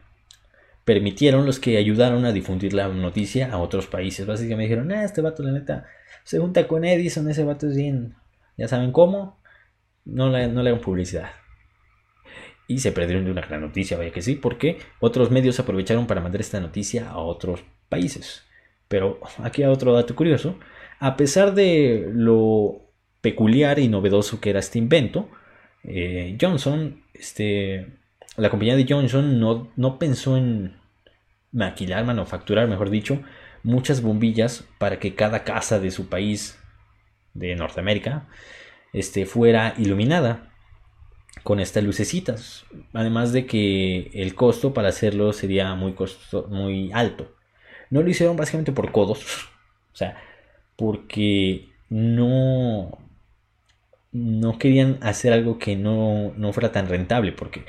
permitieron, 0.84 1.44
los 1.44 1.60
que 1.60 1.76
ayudaron 1.76 2.24
a 2.24 2.32
difundir 2.32 2.72
la 2.72 2.88
noticia 2.88 3.52
a 3.52 3.58
otros 3.58 3.86
países. 3.86 4.26
Básicamente 4.26 4.62
dijeron, 4.62 4.90
ah, 4.92 5.04
este 5.04 5.20
vato, 5.20 5.42
la 5.42 5.52
neta, 5.52 5.86
se 6.24 6.38
junta 6.38 6.66
con 6.66 6.86
Edison, 6.86 7.28
ese 7.28 7.44
vato 7.44 7.68
es 7.68 7.76
bien, 7.76 8.14
ya 8.56 8.68
saben 8.68 8.92
cómo, 8.92 9.38
no 10.06 10.30
le, 10.30 10.48
no 10.48 10.62
le 10.62 10.70
hagan 10.70 10.80
publicidad. 10.80 11.28
Y 12.68 12.78
se 12.78 12.92
perdieron 12.92 13.24
de 13.24 13.32
una 13.32 13.40
gran 13.40 13.62
noticia, 13.62 13.96
vaya 13.96 14.12
que 14.12 14.22
sí, 14.22 14.36
porque 14.36 14.78
otros 15.00 15.32
medios 15.32 15.58
aprovecharon 15.58 16.06
para 16.06 16.20
mandar 16.20 16.40
esta 16.40 16.60
noticia 16.60 17.10
a 17.10 17.18
otros 17.18 17.64
países. 17.88 18.44
Pero 18.86 19.18
aquí 19.42 19.62
hay 19.62 19.70
otro 19.70 19.92
dato 19.92 20.14
curioso. 20.14 20.56
A 21.00 21.16
pesar 21.16 21.54
de 21.54 22.08
lo 22.12 22.82
peculiar 23.20 23.80
y 23.80 23.88
novedoso 23.88 24.40
que 24.40 24.50
era 24.50 24.60
este 24.60 24.78
invento, 24.78 25.30
eh, 25.82 26.36
Johnson, 26.40 27.02
este, 27.14 27.98
la 28.36 28.50
compañía 28.50 28.76
de 28.76 28.86
Johnson 28.88 29.40
no, 29.40 29.72
no 29.76 29.98
pensó 29.98 30.36
en 30.36 30.76
maquilar, 31.50 32.04
manufacturar, 32.04 32.68
mejor 32.68 32.90
dicho, 32.90 33.22
muchas 33.62 34.02
bombillas 34.02 34.64
para 34.78 34.98
que 34.98 35.14
cada 35.14 35.44
casa 35.44 35.80
de 35.80 35.90
su 35.90 36.08
país 36.08 36.58
de 37.34 37.54
Norteamérica 37.56 38.28
este, 38.92 39.26
fuera 39.26 39.74
iluminada 39.78 40.52
con 41.42 41.60
estas 41.60 41.84
lucecitas. 41.84 42.64
Además 42.92 43.32
de 43.32 43.46
que 43.46 44.10
el 44.14 44.34
costo 44.34 44.72
para 44.74 44.88
hacerlo 44.88 45.32
sería 45.32 45.74
muy, 45.74 45.94
muy 46.48 46.90
alto. 46.92 47.34
No 47.90 48.02
lo 48.02 48.10
hicieron 48.10 48.36
básicamente 48.36 48.72
por 48.72 48.92
codos. 48.92 49.24
O 49.90 49.96
sea, 49.98 50.16
porque 50.76 51.70
no, 51.88 52.98
no 54.12 54.58
querían 54.58 54.98
hacer 55.02 55.32
algo 55.32 55.58
que 55.58 55.74
no, 55.74 56.32
no 56.36 56.52
fuera 56.52 56.70
tan 56.70 56.88
rentable, 56.88 57.32
porque 57.32 57.64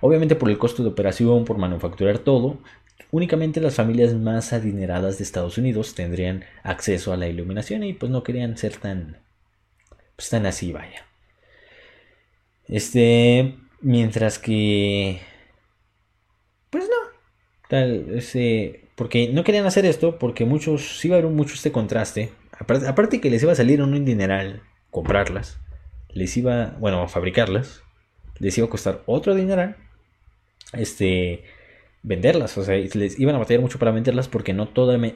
obviamente 0.00 0.34
por 0.34 0.50
el 0.50 0.58
costo 0.58 0.82
de 0.82 0.88
operación, 0.88 1.44
por 1.44 1.58
manufacturar 1.58 2.18
todo, 2.18 2.58
únicamente 3.10 3.60
las 3.60 3.76
familias 3.76 4.14
más 4.14 4.52
adineradas 4.52 5.18
de 5.18 5.24
Estados 5.24 5.58
Unidos 5.58 5.94
tendrían 5.94 6.44
acceso 6.62 7.12
a 7.12 7.16
la 7.16 7.28
iluminación 7.28 7.84
y 7.84 7.92
pues 7.92 8.10
no 8.10 8.22
querían 8.22 8.56
ser 8.56 8.76
tan, 8.76 9.18
pues 10.16 10.28
tan 10.30 10.46
así, 10.46 10.72
vaya. 10.72 11.07
Este, 12.68 13.56
mientras 13.80 14.38
que, 14.38 15.20
pues 16.70 16.84
no, 16.84 17.18
tal, 17.68 18.14
ese, 18.14 18.88
porque 18.94 19.30
no 19.32 19.42
querían 19.42 19.66
hacer 19.66 19.86
esto, 19.86 20.18
porque 20.18 20.44
muchos, 20.44 20.98
sí 20.98 21.08
iba 21.08 21.16
a 21.16 21.20
haber 21.20 21.30
mucho 21.32 21.54
este 21.54 21.72
contraste, 21.72 22.30
aparte, 22.58 23.20
que 23.20 23.30
les 23.30 23.42
iba 23.42 23.52
a 23.52 23.56
salir 23.56 23.82
un 23.82 24.04
dineral 24.04 24.62
comprarlas, 24.90 25.58
les 26.10 26.36
iba, 26.36 26.76
bueno, 26.78 27.08
fabricarlas, 27.08 27.82
les 28.38 28.56
iba 28.58 28.66
a 28.66 28.70
costar 28.70 29.02
otro 29.06 29.34
dineral, 29.34 29.76
este, 30.74 31.44
venderlas, 32.02 32.58
o 32.58 32.64
sea, 32.64 32.76
les 32.76 33.18
iban 33.18 33.34
a 33.34 33.38
batallar 33.38 33.62
mucho 33.62 33.78
para 33.78 33.92
venderlas 33.92 34.28
porque 34.28 34.52
no, 34.52 34.70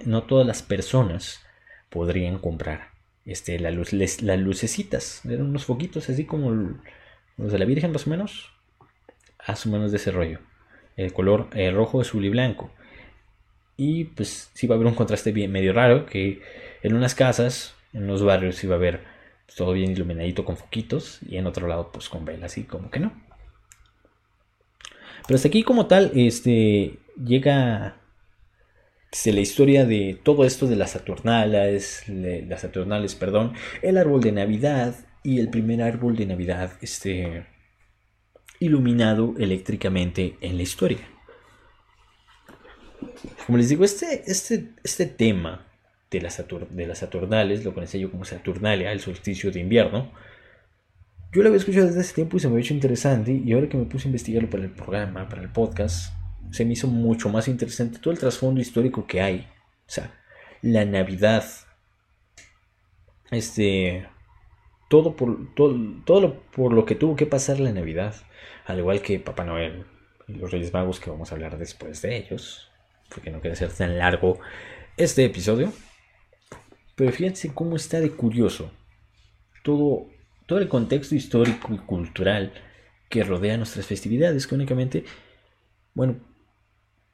no 0.07 0.23
todas 0.23 0.47
las 0.47 0.63
personas 0.63 1.45
podrían 1.91 2.39
comprar 2.39 2.93
este, 3.27 3.59
las 3.59 3.75
lucecitas, 3.75 5.23
eran 5.27 5.47
unos 5.47 5.67
foquitos 5.67 6.09
así 6.09 6.25
como 6.25 6.79
los 7.37 7.53
de 7.53 7.59
la 7.59 7.65
Virgen 7.65 7.93
más 7.93 8.07
o 8.07 8.11
menos, 8.11 8.51
más 9.47 9.67
o 9.67 9.71
menos 9.71 9.91
de 9.91 9.97
ese 9.97 10.11
rollo, 10.11 10.41
el 10.97 11.13
color 11.13 11.49
eh, 11.53 11.71
rojo, 11.71 12.01
azul 12.01 12.25
y 12.25 12.29
blanco. 12.29 12.71
Y 13.77 14.05
pues 14.05 14.51
sí 14.55 14.67
va 14.67 14.75
a 14.75 14.77
haber 14.77 14.87
un 14.87 14.95
contraste 14.95 15.33
bien 15.33 15.51
medio 15.51 15.73
raro 15.73 16.07
que 16.07 16.43
en 16.83 16.95
unas 16.95 17.15
casas, 17.15 17.75
en 17.93 18.07
los 18.07 18.23
barrios 18.23 18.63
iba 18.65 18.75
a 18.75 18.79
haber 18.79 19.05
todo 19.57 19.73
bien 19.73 19.93
iluminadito 19.93 20.45
con 20.45 20.57
foquitos 20.57 21.21
y 21.23 21.37
en 21.37 21.47
otro 21.47 21.67
lado 21.67 21.91
pues 21.93 22.09
con 22.09 22.25
velas 22.25 22.59
y 22.59 22.65
como 22.65 22.91
que 22.91 23.01
no. 23.01 23.13
Pero 25.27 25.37
hasta 25.37 25.49
aquí 25.49 25.63
como 25.63 25.87
tal, 25.87 26.11
este, 26.15 26.99
llega 27.23 27.97
la 29.25 29.41
historia 29.41 29.85
de 29.85 30.19
todo 30.23 30.45
esto 30.45 30.67
de 30.67 30.77
las 30.77 30.93
Saturnales, 30.93 32.05
las 32.09 32.63
Saturnales, 32.63 33.15
perdón, 33.15 33.53
el 33.83 33.99
árbol 33.99 34.21
de 34.21 34.33
Navidad 34.33 34.95
y 35.23 35.39
el 35.39 35.51
primer 35.51 35.83
árbol 35.83 36.17
de 36.17 36.27
Navidad, 36.27 36.73
este, 36.81 37.47
iluminado 38.59 39.35
eléctricamente 39.39 40.37
en 40.41 40.57
la 40.57 40.63
historia. 40.63 41.01
Como 43.47 43.59
les 43.59 43.69
digo, 43.69 43.85
este, 43.85 44.23
este, 44.27 44.71
este 44.83 45.07
tema 45.07 45.67
de 46.11 46.21
las, 46.21 46.45
de 46.71 46.87
las 46.87 46.99
Saturnales, 46.99 47.65
lo 47.65 47.75
conocí 47.75 47.99
yo 47.99 48.11
como 48.11 48.25
Saturnalia, 48.25 48.93
el 48.93 49.01
solsticio 49.01 49.51
de 49.51 49.61
invierno, 49.61 50.13
yo 51.33 51.43
lo 51.43 51.49
había 51.49 51.59
escuchado 51.59 51.87
desde 51.87 52.01
hace 52.01 52.15
tiempo 52.15 52.37
y 52.37 52.41
se 52.41 52.47
me 52.47 52.53
había 52.53 52.65
hecho 52.65 52.75
interesante. 52.75 53.33
Y 53.33 53.53
ahora 53.55 53.67
que 53.67 53.79
me 53.79 53.87
puse 53.87 54.07
a 54.07 54.11
investigarlo 54.11 54.51
para 54.51 54.65
el 54.65 54.71
programa, 54.71 55.29
para 55.31 55.41
el 55.41 55.49
podcast, 55.49 56.13
se 56.51 56.67
me 56.67 56.75
hizo 56.75 56.89
mucho 56.89 57.31
más 57.31 57.49
interesante 57.49 57.99
todo 57.99 58.13
el 58.13 58.21
trasfondo 58.21 58.61
histórico 58.61 59.07
que 59.07 59.23
hay. 59.23 59.49
O 59.87 59.91
sea, 59.91 60.13
la 60.61 60.85
Navidad. 60.85 61.45
Este. 63.31 64.07
Todo 64.93 65.17
por, 65.17 65.55
todo, 65.55 65.75
todo 66.05 66.21
lo, 66.21 66.43
por 66.51 66.73
lo 66.75 66.85
que 66.85 66.95
tuvo 66.95 67.17
que 67.17 67.25
pasar 67.25 67.59
la 67.59 67.73
Navidad. 67.73 68.15
Al 68.67 68.79
igual 68.79 69.01
que 69.01 69.19
Papá 69.19 69.45
Noel 69.45 69.87
y 70.29 70.35
los 70.35 70.51
Reyes 70.51 70.73
Magos, 70.73 71.01
que 71.01 71.09
vamos 71.09 71.33
a 71.33 71.35
hablar 71.35 71.57
después 71.57 72.03
de 72.03 72.17
ellos. 72.19 72.71
Porque 73.09 73.31
no 73.31 73.41
quiere 73.41 73.57
ser 73.57 73.73
tan 73.73 73.97
largo 73.97 74.39
este 74.99 75.25
episodio. 75.25 75.73
Pero 76.95 77.11
fíjense 77.11 77.55
cómo 77.55 77.77
está 77.77 78.01
de 78.01 78.11
curioso 78.11 78.71
todo 79.63 80.09
todo 80.47 80.59
el 80.59 80.69
contexto 80.69 81.15
histórico 81.15 81.73
y 81.73 81.79
cultural 81.79 82.53
que 83.09 83.25
rodea 83.25 83.57
nuestras 83.57 83.87
festividades, 83.87 84.47
que 84.47 84.55
únicamente, 84.55 85.05
bueno, 85.95 86.17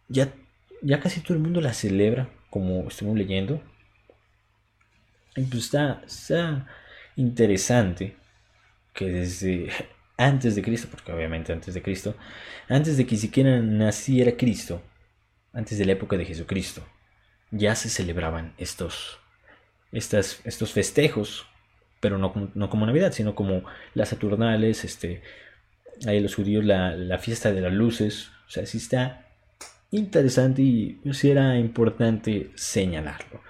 ya, 0.09 0.33
ya 0.83 1.01
casi 1.01 1.21
todo 1.21 1.35
el 1.35 1.41
mundo 1.41 1.61
la 1.61 1.73
celebra, 1.73 2.31
como 2.51 2.89
estamos 2.89 3.17
leyendo. 3.17 3.63
Y 5.37 5.43
pues 5.43 5.65
está, 5.65 6.03
está 6.07 6.67
interesante 7.19 8.17
que 8.95 9.07
desde 9.07 9.71
antes 10.17 10.55
de 10.55 10.63
Cristo, 10.63 10.89
porque 10.91 11.13
obviamente 11.13 11.53
antes 11.53 11.75
de 11.75 11.83
Cristo, 11.83 12.17
antes 12.69 12.97
de 12.97 13.07
que 13.07 13.17
siquiera 13.17 13.61
naciera 13.61 14.37
Cristo, 14.37 14.83
antes 15.53 15.79
de 15.79 15.85
la 15.85 15.93
época 15.93 16.17
de 16.17 16.25
Jesucristo, 16.25 16.87
ya 17.51 17.75
se 17.75 17.89
celebraban 17.89 18.55
estos, 18.59 19.19
estas, 19.93 20.41
estos 20.45 20.73
festejos 20.73 21.47
pero 22.01 22.19
no, 22.19 22.33
no 22.55 22.71
como 22.71 22.87
Navidad, 22.87 23.13
sino 23.13 23.35
como 23.35 23.65
las 23.95 24.11
Saturnales, 24.11 24.85
este, 24.85 25.23
ahí 26.07 26.21
los 26.21 26.35
judíos, 26.35 26.65
la, 26.65 26.95
la 26.95 27.19
fiesta 27.19 27.53
de 27.53 27.61
las 27.61 27.73
luces, 27.73 28.31
o 28.47 28.51
sea, 28.51 28.67
sí 28.67 28.79
está 28.79 29.27
interesante 29.91 30.63
y 30.63 31.01
sí 31.13 31.31
era 31.31 31.59
importante 31.59 32.51
señalarlo. 32.55 33.41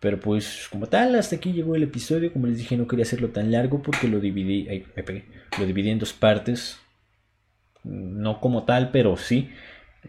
Pero 0.00 0.18
pues 0.18 0.68
como 0.70 0.86
tal, 0.86 1.14
hasta 1.14 1.36
aquí 1.36 1.52
llegó 1.52 1.76
el 1.76 1.82
episodio. 1.82 2.32
Como 2.32 2.46
les 2.46 2.58
dije, 2.58 2.76
no 2.76 2.86
quería 2.86 3.04
hacerlo 3.04 3.28
tan 3.28 3.52
largo 3.52 3.82
porque 3.82 4.08
lo 4.08 4.18
dividí, 4.18 4.84
lo 5.58 5.66
dividí 5.66 5.90
en 5.90 5.98
dos 5.98 6.12
partes. 6.12 6.80
No 7.84 8.40
como 8.40 8.64
tal, 8.64 8.90
pero 8.90 9.16
sí. 9.16 9.50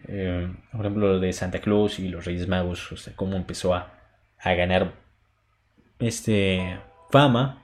Eh, 0.08 0.50
por 0.72 0.80
ejemplo, 0.80 1.08
lo 1.08 1.20
de 1.20 1.32
Santa 1.32 1.60
Claus 1.60 1.98
y 1.98 2.08
los 2.08 2.24
Reyes 2.24 2.48
Magos, 2.48 2.90
o 2.90 2.96
sea, 2.96 3.14
cómo 3.14 3.36
empezó 3.36 3.74
a, 3.74 3.92
a 4.38 4.54
ganar 4.54 4.94
este 5.98 6.80
fama 7.10 7.62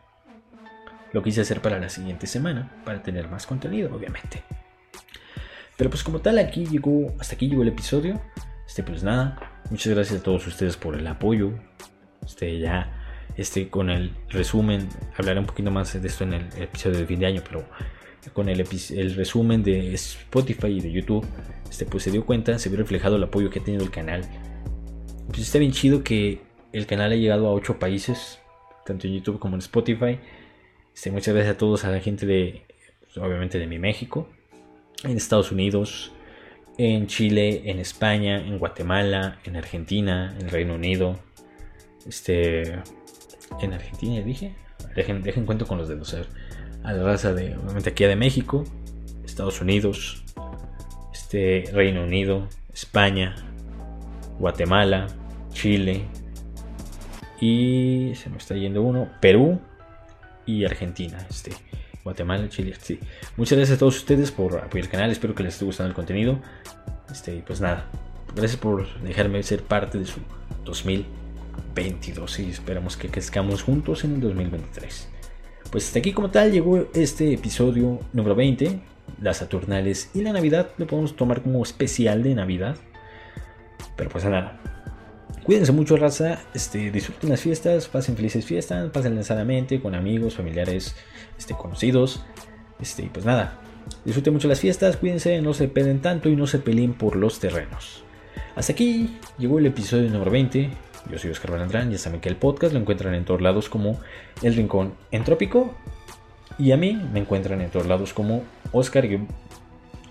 lo 1.12 1.22
quise 1.22 1.40
hacer 1.40 1.60
para 1.60 1.78
la 1.78 1.88
siguiente 1.88 2.26
semana, 2.26 2.70
para 2.84 3.02
tener 3.02 3.28
más 3.28 3.46
contenido, 3.46 3.94
obviamente. 3.94 4.42
Pero 5.76 5.90
pues 5.90 6.02
como 6.02 6.20
tal, 6.20 6.38
aquí 6.38 6.66
llegó, 6.66 7.14
hasta 7.18 7.34
aquí 7.34 7.48
llegó 7.48 7.62
el 7.62 7.68
episodio. 7.68 8.20
Este, 8.66 8.82
pues 8.82 9.02
nada, 9.02 9.62
muchas 9.70 9.94
gracias 9.94 10.20
a 10.20 10.22
todos 10.22 10.46
ustedes 10.46 10.76
por 10.76 10.94
el 10.94 11.06
apoyo. 11.06 11.54
Este, 12.24 12.58
ya, 12.58 12.92
este, 13.36 13.68
con 13.68 13.90
el 13.90 14.12
resumen, 14.28 14.88
hablaré 15.16 15.40
un 15.40 15.46
poquito 15.46 15.70
más 15.70 16.00
de 16.00 16.06
esto 16.06 16.24
en 16.24 16.34
el 16.34 16.46
episodio 16.60 16.98
de 16.98 17.06
fin 17.06 17.20
de 17.20 17.26
año, 17.26 17.42
pero 17.44 17.64
con 18.32 18.48
el, 18.48 18.60
el 18.90 19.14
resumen 19.14 19.62
de 19.62 19.94
Spotify 19.94 20.68
y 20.68 20.80
de 20.80 20.92
YouTube, 20.92 21.26
este, 21.70 21.86
pues 21.86 22.02
se 22.02 22.10
dio 22.10 22.24
cuenta, 22.24 22.58
se 22.58 22.68
vio 22.68 22.78
reflejado 22.78 23.16
el 23.16 23.22
apoyo 23.22 23.50
que 23.50 23.60
ha 23.60 23.64
tenido 23.64 23.84
el 23.84 23.90
canal. 23.90 24.22
Pues 25.28 25.40
está 25.40 25.58
bien 25.58 25.72
chido 25.72 26.02
que 26.02 26.40
el 26.72 26.86
canal 26.86 27.12
ha 27.12 27.16
llegado 27.16 27.46
a 27.46 27.52
8 27.52 27.78
países, 27.78 28.40
tanto 28.84 29.06
en 29.06 29.14
YouTube 29.14 29.38
como 29.38 29.54
en 29.54 29.60
Spotify. 29.60 30.18
Este, 30.94 31.10
muchas 31.10 31.34
gracias 31.34 31.54
a 31.54 31.58
todos, 31.58 31.84
a 31.84 31.90
la 31.90 32.00
gente 32.00 32.26
de, 32.26 32.66
pues, 33.00 33.16
obviamente 33.18 33.58
de 33.58 33.66
mi 33.66 33.78
México, 33.78 34.28
en 35.04 35.16
Estados 35.16 35.52
Unidos, 35.52 36.12
en 36.76 37.06
Chile, 37.06 37.62
en 37.66 37.78
España, 37.78 38.38
en 38.38 38.58
Guatemala, 38.58 39.38
en 39.44 39.56
Argentina, 39.56 40.36
en 40.40 40.48
Reino 40.48 40.74
Unido, 40.74 41.18
este, 42.06 42.80
en 43.60 43.72
Argentina 43.72 44.20
dije, 44.22 44.54
dejen, 44.94 45.22
dejen 45.22 45.46
cuento 45.46 45.66
con 45.66 45.78
los 45.78 45.88
dedos, 45.88 46.16
a 46.84 46.92
la 46.92 47.02
raza 47.02 47.32
de, 47.32 47.56
obviamente 47.56 47.90
aquí 47.90 48.04
de 48.04 48.16
México, 48.16 48.64
Estados 49.24 49.60
Unidos, 49.60 50.24
este, 51.12 51.64
Reino 51.72 52.02
Unido, 52.02 52.48
España, 52.72 53.34
Guatemala, 54.38 55.06
Chile 55.52 56.04
y 57.40 58.12
se 58.14 58.30
me 58.30 58.36
está 58.36 58.54
yendo 58.54 58.82
uno, 58.82 59.08
Perú, 59.20 59.60
y 60.48 60.64
Argentina. 60.64 61.18
Este, 61.28 61.52
Guatemala, 62.02 62.48
Chile. 62.48 62.74
Sí. 62.80 62.98
Muchas 63.36 63.58
gracias 63.58 63.76
a 63.76 63.78
todos 63.78 63.98
ustedes 63.98 64.32
por 64.32 64.56
apoyar 64.56 64.86
el 64.86 64.90
canal. 64.90 65.10
Espero 65.10 65.34
que 65.34 65.42
les 65.42 65.54
esté 65.54 65.64
gustando 65.64 65.90
el 65.90 65.94
contenido. 65.94 66.40
Este, 67.10 67.44
pues 67.46 67.60
nada. 67.60 67.86
Gracias 68.34 68.58
por 68.58 68.88
dejarme 69.02 69.42
ser 69.42 69.62
parte 69.62 69.98
de 69.98 70.06
su 70.06 70.20
2022 71.78 72.40
y 72.40 72.50
esperamos 72.50 72.96
que 72.96 73.08
crezcamos 73.08 73.62
juntos 73.62 74.04
en 74.04 74.14
el 74.14 74.20
2023. 74.20 75.08
Pues 75.70 75.86
hasta 75.86 75.98
aquí 75.98 76.12
como 76.12 76.30
tal 76.30 76.50
llegó 76.50 76.88
este 76.94 77.32
episodio 77.32 78.00
número 78.12 78.34
20, 78.34 78.80
las 79.20 79.38
Saturnales 79.38 80.10
y 80.14 80.22
la 80.22 80.32
Navidad. 80.32 80.70
Lo 80.78 80.86
podemos 80.86 81.14
tomar 81.14 81.42
como 81.42 81.62
especial 81.62 82.22
de 82.22 82.34
Navidad. 82.34 82.76
Pero 83.96 84.10
pues 84.10 84.24
nada, 84.24 84.60
Cuídense 85.44 85.72
mucho, 85.72 85.96
raza. 85.96 86.40
Este, 86.52 86.90
disfruten 86.90 87.30
las 87.30 87.40
fiestas, 87.40 87.88
pasen 87.88 88.16
felices 88.16 88.44
fiestas, 88.44 88.90
pasen 88.90 89.24
sanamente 89.24 89.80
con 89.80 89.94
amigos, 89.94 90.34
familiares, 90.34 90.94
este, 91.38 91.54
conocidos. 91.54 92.22
Este, 92.80 93.08
pues 93.10 93.24
nada, 93.24 93.58
disfruten 94.04 94.34
mucho 94.34 94.46
las 94.46 94.60
fiestas, 94.60 94.98
cuídense, 94.98 95.40
no 95.40 95.54
se 95.54 95.68
peleen 95.68 96.02
tanto 96.02 96.28
y 96.28 96.36
no 96.36 96.46
se 96.46 96.58
peleen 96.58 96.92
por 96.92 97.16
los 97.16 97.40
terrenos. 97.40 98.04
Hasta 98.56 98.74
aquí 98.74 99.16
llegó 99.38 99.58
el 99.58 99.64
episodio 99.64 100.10
número 100.10 100.30
20. 100.30 100.70
Yo 101.10 101.18
soy 101.18 101.30
Oscar 101.30 101.52
Balandrán, 101.52 101.90
ya 101.90 101.98
saben 101.98 102.20
que 102.20 102.28
el 102.28 102.36
podcast 102.36 102.72
lo 102.72 102.80
encuentran 102.80 103.14
en 103.14 103.24
todos 103.24 103.40
lados 103.40 103.68
como 103.68 104.00
El 104.42 104.54
Rincón 104.54 104.94
Entrópico. 105.10 105.74
Y 106.58 106.72
a 106.72 106.76
mí 106.76 107.00
me 107.12 107.20
encuentran 107.20 107.60
en 107.60 107.70
todos 107.70 107.86
lados 107.86 108.12
como 108.12 108.42
Oscar, 108.72 109.06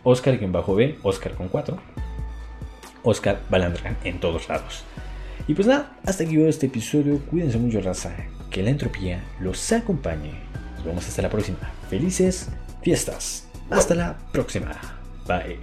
Oscar-B, 0.04 0.98
Oscar 1.04 1.34
con 1.34 1.50
4. 1.50 1.78
Oscar 3.04 3.40
Balandrán 3.50 3.98
en 4.04 4.20
todos 4.20 4.48
lados. 4.50 4.84
Y 5.48 5.54
pues 5.54 5.68
nada, 5.68 5.98
hasta 6.06 6.24
aquí 6.24 6.42
este 6.42 6.66
episodio. 6.66 7.20
Cuídense 7.30 7.58
mucho, 7.58 7.82
raza. 7.82 8.16
Que 8.50 8.64
la 8.64 8.70
entropía 8.70 9.24
los 9.40 9.72
acompañe. 9.72 10.34
Nos 10.76 10.86
vemos 10.86 11.08
hasta 11.08 11.22
la 11.22 11.30
próxima. 11.30 11.58
Felices 11.90 12.50
fiestas. 12.82 13.48
Hasta 13.70 13.96
la 13.96 14.18
próxima. 14.32 14.72
Bye. 15.28 15.60